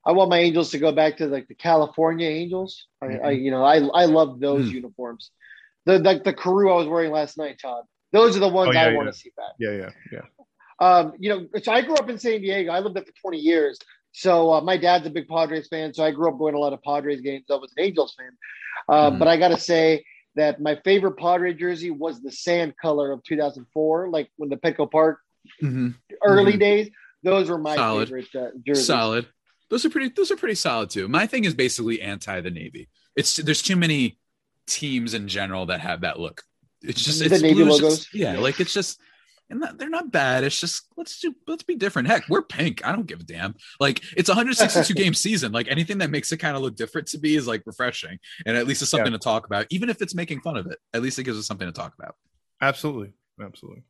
[0.05, 2.87] I want my Angels to go back to like the California Angels.
[3.03, 3.25] Mm-hmm.
[3.25, 4.75] I, I, you know, I I love those mm.
[4.75, 5.31] uniforms.
[5.87, 7.85] The like the, the Carew I was wearing last night, Todd.
[8.13, 8.97] Those are the ones oh, yeah, I yeah.
[8.97, 9.55] want to see back.
[9.59, 10.21] Yeah, yeah, yeah.
[10.81, 12.73] Um, you know, so I grew up in San Diego.
[12.73, 13.79] I lived there for 20 years.
[14.13, 15.95] So uh, my dad's a big Padres fan.
[15.95, 17.45] So I grew up going to a lot of Padres games.
[17.51, 18.31] I was an Angels fan.
[18.89, 19.19] Uh, mm.
[19.19, 23.23] But I got to say that my favorite Padre jersey was the sand color of
[23.23, 25.21] 2004, like when the Petco Park
[25.63, 25.91] mm-hmm.
[26.25, 26.59] early mm-hmm.
[26.59, 26.91] days.
[27.23, 28.09] Those were my Solid.
[28.09, 28.87] favorite uh, jerseys.
[28.87, 29.27] Solid
[29.71, 31.09] those are pretty those are pretty solid too.
[31.09, 32.89] My thing is basically anti the Navy.
[33.17, 34.19] It's there's too many
[34.67, 36.43] teams in general that have that look.
[36.83, 38.01] It's just it's the Navy logos.
[38.01, 39.01] Just, yeah, like it's just
[39.51, 40.45] and they're not bad.
[40.45, 42.09] It's just let's do let's be different.
[42.09, 42.87] Heck, we're pink.
[42.87, 43.55] I don't give a damn.
[43.81, 45.53] Like it's 162 game season.
[45.53, 48.57] Like anything that makes it kind of look different to me is like refreshing, and
[48.57, 49.19] at least it's something yeah.
[49.19, 49.67] to talk about.
[49.71, 51.95] Even if it's making fun of it, at least it gives us something to talk
[51.99, 52.15] about.
[52.63, 53.13] Absolutely,
[53.43, 53.83] absolutely.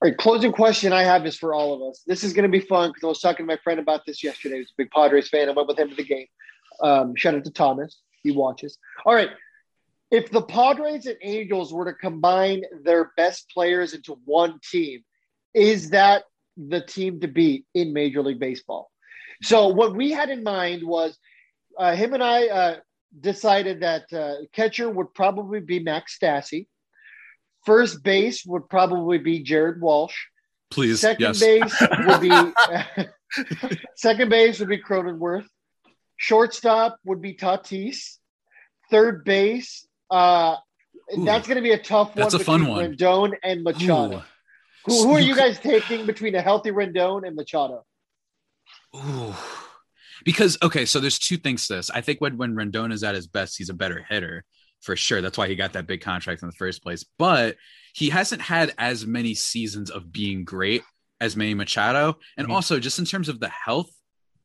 [0.00, 2.04] All right, closing question I have is for all of us.
[2.06, 4.22] This is going to be fun because I was talking to my friend about this
[4.22, 4.58] yesterday.
[4.58, 5.48] He's a big Padres fan.
[5.48, 6.26] I went with him to the game.
[6.80, 8.00] Um, shout out to Thomas.
[8.22, 8.78] He watches.
[9.04, 9.30] All right.
[10.12, 15.02] If the Padres and Angels were to combine their best players into one team,
[15.52, 16.22] is that
[16.56, 18.92] the team to beat in Major League Baseball?
[19.42, 21.18] So, what we had in mind was
[21.76, 22.76] uh, him and I uh,
[23.20, 26.68] decided that uh, catcher would probably be Max Stassi.
[27.68, 30.16] First base would probably be Jared Walsh.
[30.70, 31.00] Please.
[31.00, 31.38] Second yes.
[31.38, 33.06] base would be
[33.94, 35.44] second base would be Cronenworth.
[36.16, 38.16] Shortstop would be Tatis.
[38.90, 40.56] Third base, uh,
[41.14, 42.22] Ooh, that's going to be a tough one.
[42.22, 42.96] That's a fun one.
[42.96, 44.24] Rendon and Machado.
[44.86, 47.84] Who, who, are you guys taking between a healthy Rendon and Machado?
[48.96, 49.34] Ooh.
[50.24, 51.90] Because okay, so there's two things to this.
[51.90, 54.46] I think when when Rendon is at his best, he's a better hitter
[54.80, 55.20] for sure.
[55.20, 57.04] That's why he got that big contract in the first place.
[57.18, 57.56] But
[57.94, 60.82] he hasn't had as many seasons of being great
[61.20, 62.18] as Manny Machado.
[62.36, 62.54] And mm-hmm.
[62.54, 63.90] also, just in terms of the health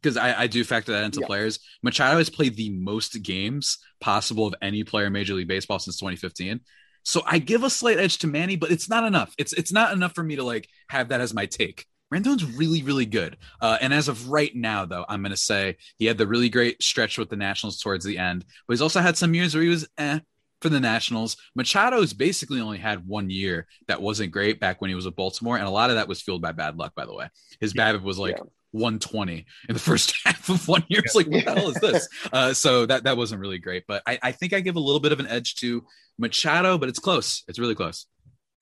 [0.02, 1.28] because I, I, do factor that into Yeah.
[1.28, 1.60] players.
[1.82, 5.98] Machado has played the most games possible of any player in Major League Baseball since
[5.98, 6.60] 2015.
[7.04, 9.34] So I give a slight edge to Manny, but it's not enough.
[9.38, 11.86] It's it's not enough for me to like have that as my take.
[12.14, 13.38] Rendon's really, really good.
[13.60, 16.50] Uh, and as of right now, though, I'm going to say he had the really
[16.50, 19.64] great stretch with the Nationals towards the end, but he's also had some years where
[19.64, 20.20] he was eh
[20.62, 21.36] for the Nationals.
[21.56, 25.58] Machado's basically only had one year that wasn't great back when he was with Baltimore,
[25.58, 26.94] and a lot of that was fueled by bad luck.
[26.96, 28.44] By the way, his BABIP was like Yeah.
[28.72, 31.02] 120 in the first half of one year.
[31.04, 32.08] It's like, what the hell is this?
[32.32, 33.84] Uh, so that that wasn't really great.
[33.88, 35.84] But I, I think I give a little bit of an edge to
[36.18, 37.44] Machado, but it's close.
[37.48, 38.08] It's really close.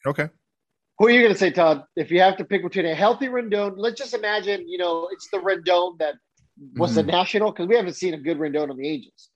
[0.05, 0.29] Okay.
[1.01, 1.83] Who are you going to say, Todd?
[1.95, 5.27] If you have to pick between a healthy Rendon, let's just imagine, you know, it's
[5.31, 6.13] the Rendon that
[6.75, 7.07] was the Mhm.
[7.07, 9.30] national because we haven't seen a good Rendon on the Angels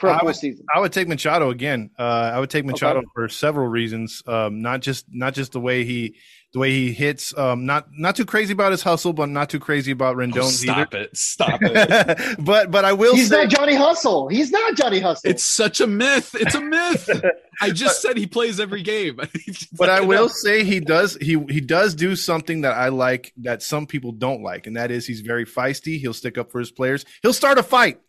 [0.00, 0.64] for a I would- season.
[0.74, 1.90] I would take Machado again.
[1.98, 2.02] Uh,
[2.34, 3.08] I would take Machado Okay.
[3.14, 4.22] for several reasons.
[4.26, 6.16] Um, not just not just the way he
[6.52, 7.36] the way he hits.
[7.36, 10.48] Um, not not too crazy about his hustle, but not too crazy about Rendon Oh,
[10.48, 11.16] stop it!
[11.16, 12.36] Stop it!
[12.44, 14.28] but but I will He's say not Johnny Hustle.
[14.28, 15.30] He's not Johnny Hustle.
[15.30, 16.34] It's such a myth.
[16.38, 17.10] It's a myth.
[17.60, 19.18] I just said he plays every game.
[19.72, 23.62] but I will say he does he he does do something that I like that
[23.62, 25.98] some people don't like, and that is he's very feisty.
[25.98, 27.04] He'll stick up for his players.
[27.22, 28.00] He'll start a fight.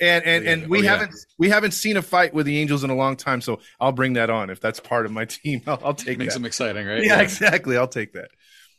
[0.00, 0.90] And and and we Oh, yeah.
[0.96, 3.92] haven't we haven't seen a fight with the Angels in a long time, so I'll
[3.92, 5.62] bring that on if that's part of my team.
[5.66, 6.40] I'll, I'll take makes that.
[6.40, 7.04] him exciting, right?
[7.04, 7.76] Yeah, exactly.
[7.76, 8.30] I'll take that.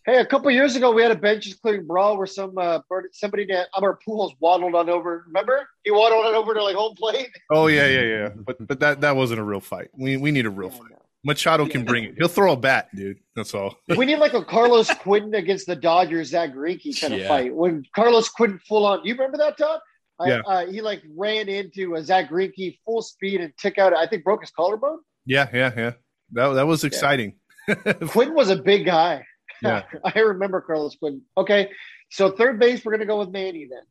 [0.04, 2.80] Hey, a couple years ago, we had a benches clearing brawl where some uh,
[3.12, 5.26] somebody named Amar Pujols waddled on over.
[5.28, 7.30] Remember, he waddled on over to like home plate.
[7.52, 8.30] Oh yeah, yeah, yeah.
[8.36, 9.90] But but that that wasn't a real fight.
[9.94, 10.92] We we need a real Yeah, fight.
[11.24, 12.16] Machado can bring it.
[12.18, 13.20] He'll throw a bat, dude.
[13.36, 13.78] That's all.
[13.96, 17.28] We need like a Carlos Quentin against the Dodgers, Zack Greinke kind of Yeah.
[17.28, 17.54] fight.
[17.54, 19.82] When Carlos Quentin full on, you remember that, Todd?
[20.22, 20.42] I- Yeah.
[20.46, 23.94] uh, he like ran into a Zack Greinke full speed and took out.
[23.96, 25.00] I think broke his collarbone.
[25.26, 25.92] Yeah, yeah, yeah.
[26.34, 27.36] That that was exciting.
[28.12, 29.26] Quentin was a big guy.
[29.64, 29.84] Yeah.
[30.04, 31.22] I remember Carlos Quentin.
[31.38, 31.70] Okay,
[32.10, 33.84] so third base, we're gonna go with Manny then.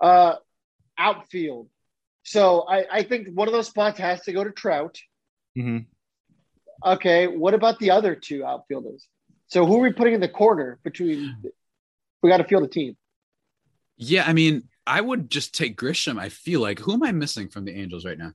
[0.00, 0.34] Uh,
[0.96, 1.68] outfield.
[2.22, 4.96] So I, I think one of those spots has to go to Trout.
[5.56, 5.78] hmm
[6.86, 9.08] Okay, what about the other two outfielders?
[9.48, 11.34] So who are we putting in the corner between?
[12.22, 12.96] We got to field a team.
[13.96, 16.18] Yeah, I mean, I would just take Grisham.
[16.18, 18.32] I feel like who am I missing from the Angels right now?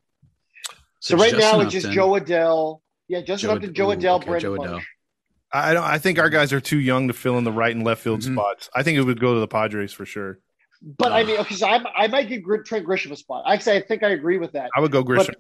[1.00, 2.82] So, right now Justin it's just Jo Adell.
[3.08, 4.70] Yeah, Justin Joe Upton, Ad- Joe ooh, Adell, okay, Brent Joe Marsh.
[4.70, 4.82] Adell.
[5.54, 5.84] I don't.
[5.84, 8.22] I think our guys are too young to fill in the right and left field
[8.22, 8.34] Mhm.
[8.34, 8.70] spots.
[8.76, 10.40] I think it would go to the Padres for sure.
[10.82, 13.46] But I mean, okay, so I, I might give Gr- Trent Grisham a spot.
[13.48, 14.70] Actually, I think I agree with that.
[14.76, 15.34] I would go Grisham.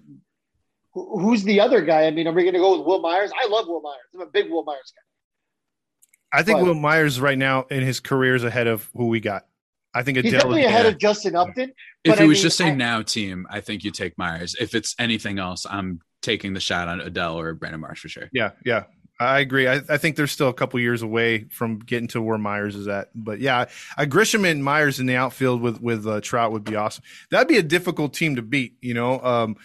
[0.95, 2.05] But who's the other guy?
[2.07, 3.31] I mean, are we going to go with Wil Myers?
[3.39, 3.97] I love Wil Myers.
[4.15, 6.39] I'm a big Wil Myers guy.
[6.39, 9.19] I think but- Wil Myers right now in his career is ahead of who we
[9.19, 9.45] got.
[9.93, 10.31] I think He's Adell.
[10.37, 10.91] definitely is- ahead yeah.
[10.91, 11.69] of Justin Upton.
[12.03, 14.17] If But it I was mean, just a I- now team, I think you take
[14.17, 14.55] Myers.
[14.59, 18.29] If it's anything else, I'm taking the shot on Adell or Brandon Marsh for sure.
[18.33, 18.83] Yeah, yeah.
[19.19, 19.67] I agree.
[19.67, 22.87] I, I think they're still a couple years away from getting to where Myers is
[22.87, 23.09] at.
[23.15, 23.65] But yeah,
[23.97, 27.03] I Grisham and Myers in the outfield with with uh, Trout would be awesome.
[27.31, 28.75] That'd be a difficult team to beat.
[28.79, 29.55] You know, um,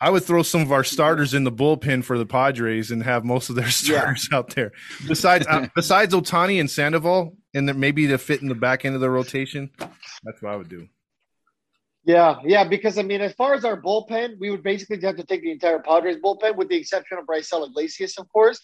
[0.00, 3.26] I would throw some of our starters in the bullpen for the Padres and have
[3.26, 4.72] most of their starters out there.
[5.06, 8.94] Besides uh, besides Ohtani and Sandoval, and then maybe to fit in the back end
[8.94, 9.70] of the rotation.
[9.78, 10.88] That's what I would do.
[12.04, 15.24] Yeah, yeah, because I mean, as far as our bullpen, we would basically have to
[15.24, 18.60] take the entire Padres bullpen, with the exception of Raisel Iglesias, of course.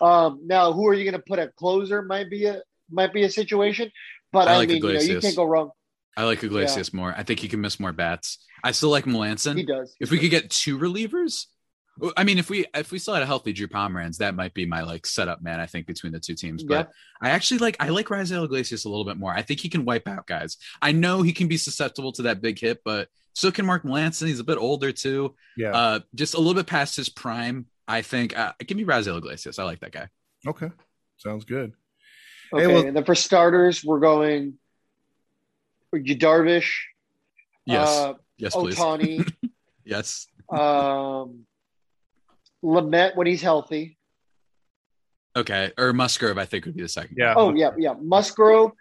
[0.00, 2.00] Um, now, who are you going to put a closer?
[2.02, 3.90] Might be a might be a situation,
[4.32, 5.24] but I I, like mean, you, know, you Iglesias.
[5.24, 5.70] can't go wrong.
[6.16, 7.14] I like Iglesias more.
[7.14, 8.38] I think he can miss more bats.
[8.64, 9.56] I still like Melancon.
[9.56, 9.94] He does.
[10.00, 11.46] If we could get two relievers,
[12.16, 14.66] I mean, if we if we still had a healthy Drew Pomeranz, that might be
[14.66, 15.60] my like setup man.
[15.60, 16.90] I think between the two teams, but
[17.22, 19.32] I actually like I like Raisel Iglesias a little bit more.
[19.32, 20.58] I think he can wipe out guys.
[20.82, 24.26] I know he can be susceptible to that big hit, but so can Mark Melancon.
[24.26, 25.70] He's a bit older too, Yeah.
[25.70, 27.66] uh, just a little bit past his prime.
[27.88, 28.36] I think.
[28.38, 29.58] Uh, give me Raisel Iglesias.
[29.58, 30.08] I like that guy.
[30.46, 30.70] okay.
[31.18, 31.72] Sounds good.
[32.52, 34.54] Okay, Hey, well- and then for starters, we're going
[35.94, 36.72] Yu Darvish,
[37.64, 38.76] Yes, uh, yes, please.
[38.76, 39.32] Ohtani,
[39.84, 40.26] Yes.
[40.50, 41.46] um,
[42.66, 43.96] Lamet when he's healthy.
[45.36, 46.38] Okay, or Musgrove.
[46.38, 47.16] I think would be the second.
[47.18, 47.34] Yeah.
[47.36, 47.94] Oh yeah, yeah.
[48.00, 48.72] Musgrove.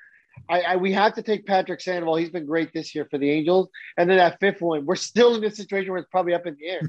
[0.50, 2.16] I, I we have to take Patrick Sandoval.
[2.16, 3.70] He's been great this year for the Angels.
[3.98, 6.58] And then that fifth one, we're still in this situation where it's probably up in
[6.60, 6.82] the air.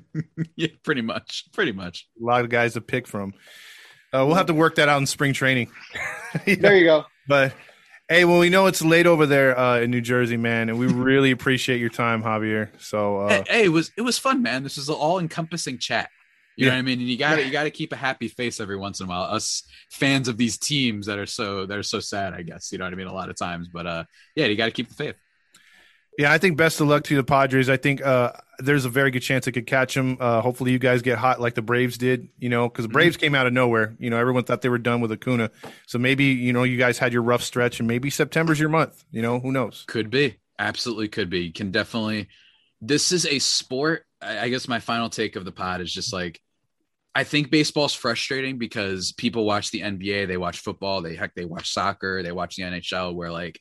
[0.56, 2.08] yeah, pretty much, pretty much.
[2.20, 3.32] A lot of guys to pick from.
[4.12, 5.70] Uh, we'll have to work that out in spring training.
[6.44, 6.56] Yeah.
[6.56, 7.04] There you go.
[7.26, 7.54] But
[8.10, 10.86] hey, well, we know it's late over there uh, in New Jersey, man, and we
[10.86, 12.68] really appreciate your time, Javier.
[12.78, 14.62] So uh, hey, hey, it was it was fun, man.
[14.62, 16.10] This is an all encompassing chat.
[16.56, 17.00] You know what I mean?
[17.00, 19.08] And you got to you got to keep a happy face every once in a
[19.10, 19.22] while.
[19.24, 22.72] Us fans of these teams that are so that are so sad, I guess.
[22.72, 23.08] You know what I mean?
[23.08, 24.04] A lot of times, but uh,
[24.34, 25.16] yeah, you got to keep the faith.
[26.18, 27.68] yeah, I think best of luck to the Padres.
[27.68, 30.16] I think uh, there's a very good chance it could catch them.
[30.18, 32.28] Uh, hopefully, you guys get hot like the Braves did.
[32.38, 33.94] You know, because the Braves came out of nowhere.
[33.98, 35.50] You know, everyone thought they were done with Acuna.
[35.86, 39.04] So maybe you know you guys had your rough stretch, and maybe September's your month.
[39.10, 39.84] You know, who knows?
[39.86, 41.50] Could be, Absolutely could be.
[41.52, 42.28] Can definitely.
[42.80, 44.04] This is a sport.
[44.22, 46.40] I guess my final take of the pod is just like
[47.16, 51.46] I think baseball's frustrating because people watch the NBA, they watch football, they heck they
[51.46, 53.58] watch soccer, they watch the NHL where like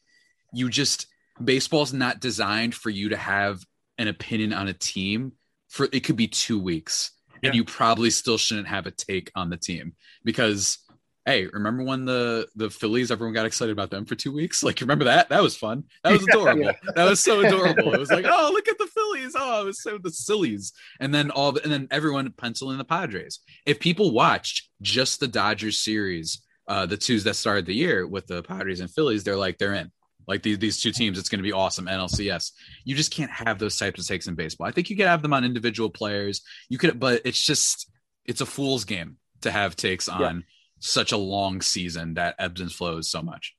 [0.54, 1.08] you just
[1.42, 3.64] baseball's not designed for you to have
[3.98, 5.32] an opinion on a team
[5.70, 7.48] for it could be 2 weeks yeah.
[7.48, 9.94] and you probably still shouldn't have a take on the team
[10.26, 10.80] because
[11.26, 14.64] hey, remember when the the Phillies everyone got excited about them for two weeks?
[14.64, 15.30] Like, remember that?
[15.30, 15.84] That was fun.
[16.04, 16.64] That was adorable.
[16.64, 16.74] Yeah.
[16.96, 17.94] That was so adorable.
[17.94, 19.34] It was like, oh, look at the Phillies.
[19.36, 20.74] Oh, it was so the sillies.
[21.00, 23.40] And then all the, and then everyone pencil in the Padres.
[23.66, 28.28] If people watched just the Dodgers series, uh, the twos that started the year with
[28.28, 29.92] the Padres and Phillies, they're like they're in.
[30.28, 31.86] Like these these two teams, it's going to be awesome.
[31.86, 32.52] NLCS.
[32.84, 34.68] You just can't have those types of takes in baseball.
[34.68, 36.42] I think you could have them on individual players.
[36.68, 37.92] You could, but it's just
[38.26, 40.20] it's a fool's game to have takes on.
[40.20, 40.42] Yeah
[40.80, 43.56] such a long season that ebbs and flows so much.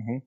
[0.00, 0.18] Mm-hmm.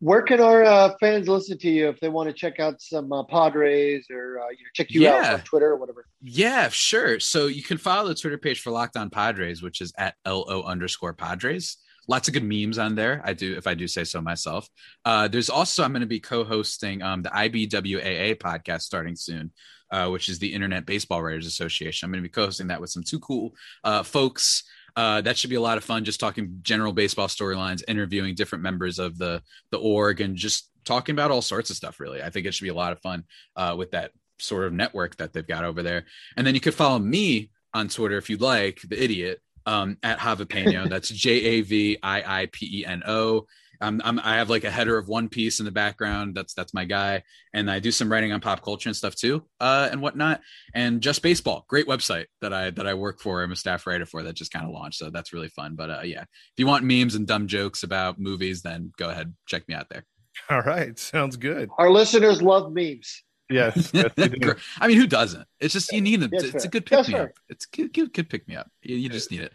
[0.00, 3.12] Where can our uh, fans listen to you if they want to check out some
[3.12, 5.14] uh, Padres or uh, you know, check you yeah.
[5.14, 6.06] out on Twitter or whatever?
[6.20, 7.20] Yeah, sure.
[7.20, 10.64] So you can follow the Twitter page for Locked On Padres, which is at lo
[10.64, 11.76] underscore Padres.
[12.08, 13.22] Lots of good memes on there.
[13.24, 14.68] I do, if I do say so myself.
[15.04, 19.52] Uh, there's also I'm going to be co-hosting um, the IBWAA podcast starting soon,
[19.92, 22.06] uh, which is the Internet Baseball Writers Association.
[22.06, 24.64] I'm going to be co-hosting that with some two cool uh, folks.
[24.94, 26.04] Uh, that should be a lot of fun.
[26.04, 31.14] Just talking general baseball storylines, interviewing different members of the the org, and just talking
[31.14, 32.00] about all sorts of stuff.
[32.00, 33.24] Really, I think it should be a lot of fun
[33.56, 36.04] uh, with that sort of network that they've got over there.
[36.36, 40.18] And then you could follow me on Twitter if you'd like, the idiot um, at
[40.18, 40.88] Javipeno.
[40.88, 43.46] That's J A V I I P E N O.
[43.82, 46.34] I'm, I'm, i have like a header of One Piece in the background.
[46.34, 47.22] That's that's my guy,
[47.52, 50.40] and I do some writing on pop culture and stuff too, uh, and whatnot.
[50.74, 53.42] And just baseball, great website that I that I work for.
[53.42, 55.74] I'm a staff writer for that just kind of launched, so that's really fun.
[55.74, 59.34] But uh, yeah, if you want memes and dumb jokes about movies, then go ahead
[59.46, 60.04] check me out there.
[60.48, 61.68] All right, sounds good.
[61.78, 63.22] Our listeners love memes.
[63.50, 63.92] Yes,
[64.80, 65.46] I mean, who doesn't?
[65.60, 66.30] It's just you need it.
[66.32, 67.30] Yes, it's, a good pick me up.
[67.48, 68.70] It's a good, good pick me up.
[68.80, 69.52] You, you just need it.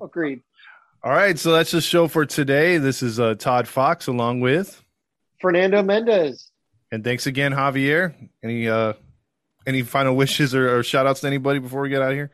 [0.00, 0.42] Agreed.
[1.02, 2.78] All right, so that's the show for today.
[2.78, 4.82] This is uh, Todd Fox along with
[5.40, 6.50] Fernando Mendez.
[6.90, 8.14] And thanks again, Javier.
[8.42, 8.94] Any uh
[9.66, 12.30] any final wishes or, or shout outs to anybody before we get out of here?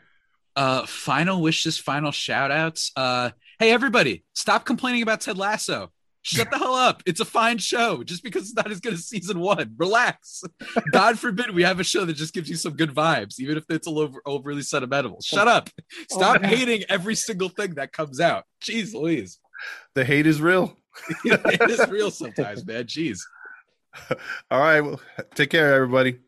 [0.56, 2.92] Uh final wishes, final shout outs.
[2.96, 5.90] Uh hey everybody, stop complaining about Ted Lasso.
[6.24, 7.02] Shut the hell up.
[7.04, 8.02] It's a fine show.
[8.02, 9.74] Just because it's not as good as season one.
[9.76, 10.42] Relax.
[10.90, 13.64] God forbid we have a show that just gives you some good vibes, even if
[13.68, 15.20] it's a little overly sentimental.
[15.22, 15.68] Shut up.
[16.10, 18.44] Stop oh, hating every single thing that comes out.
[18.62, 19.38] Jeez Louise.
[19.94, 20.78] The hate is real.
[21.26, 22.84] it is real sometimes, man.
[22.84, 23.20] Jeez.
[24.50, 24.80] All right.
[24.80, 25.00] Well,
[25.34, 26.18] take care, everybody.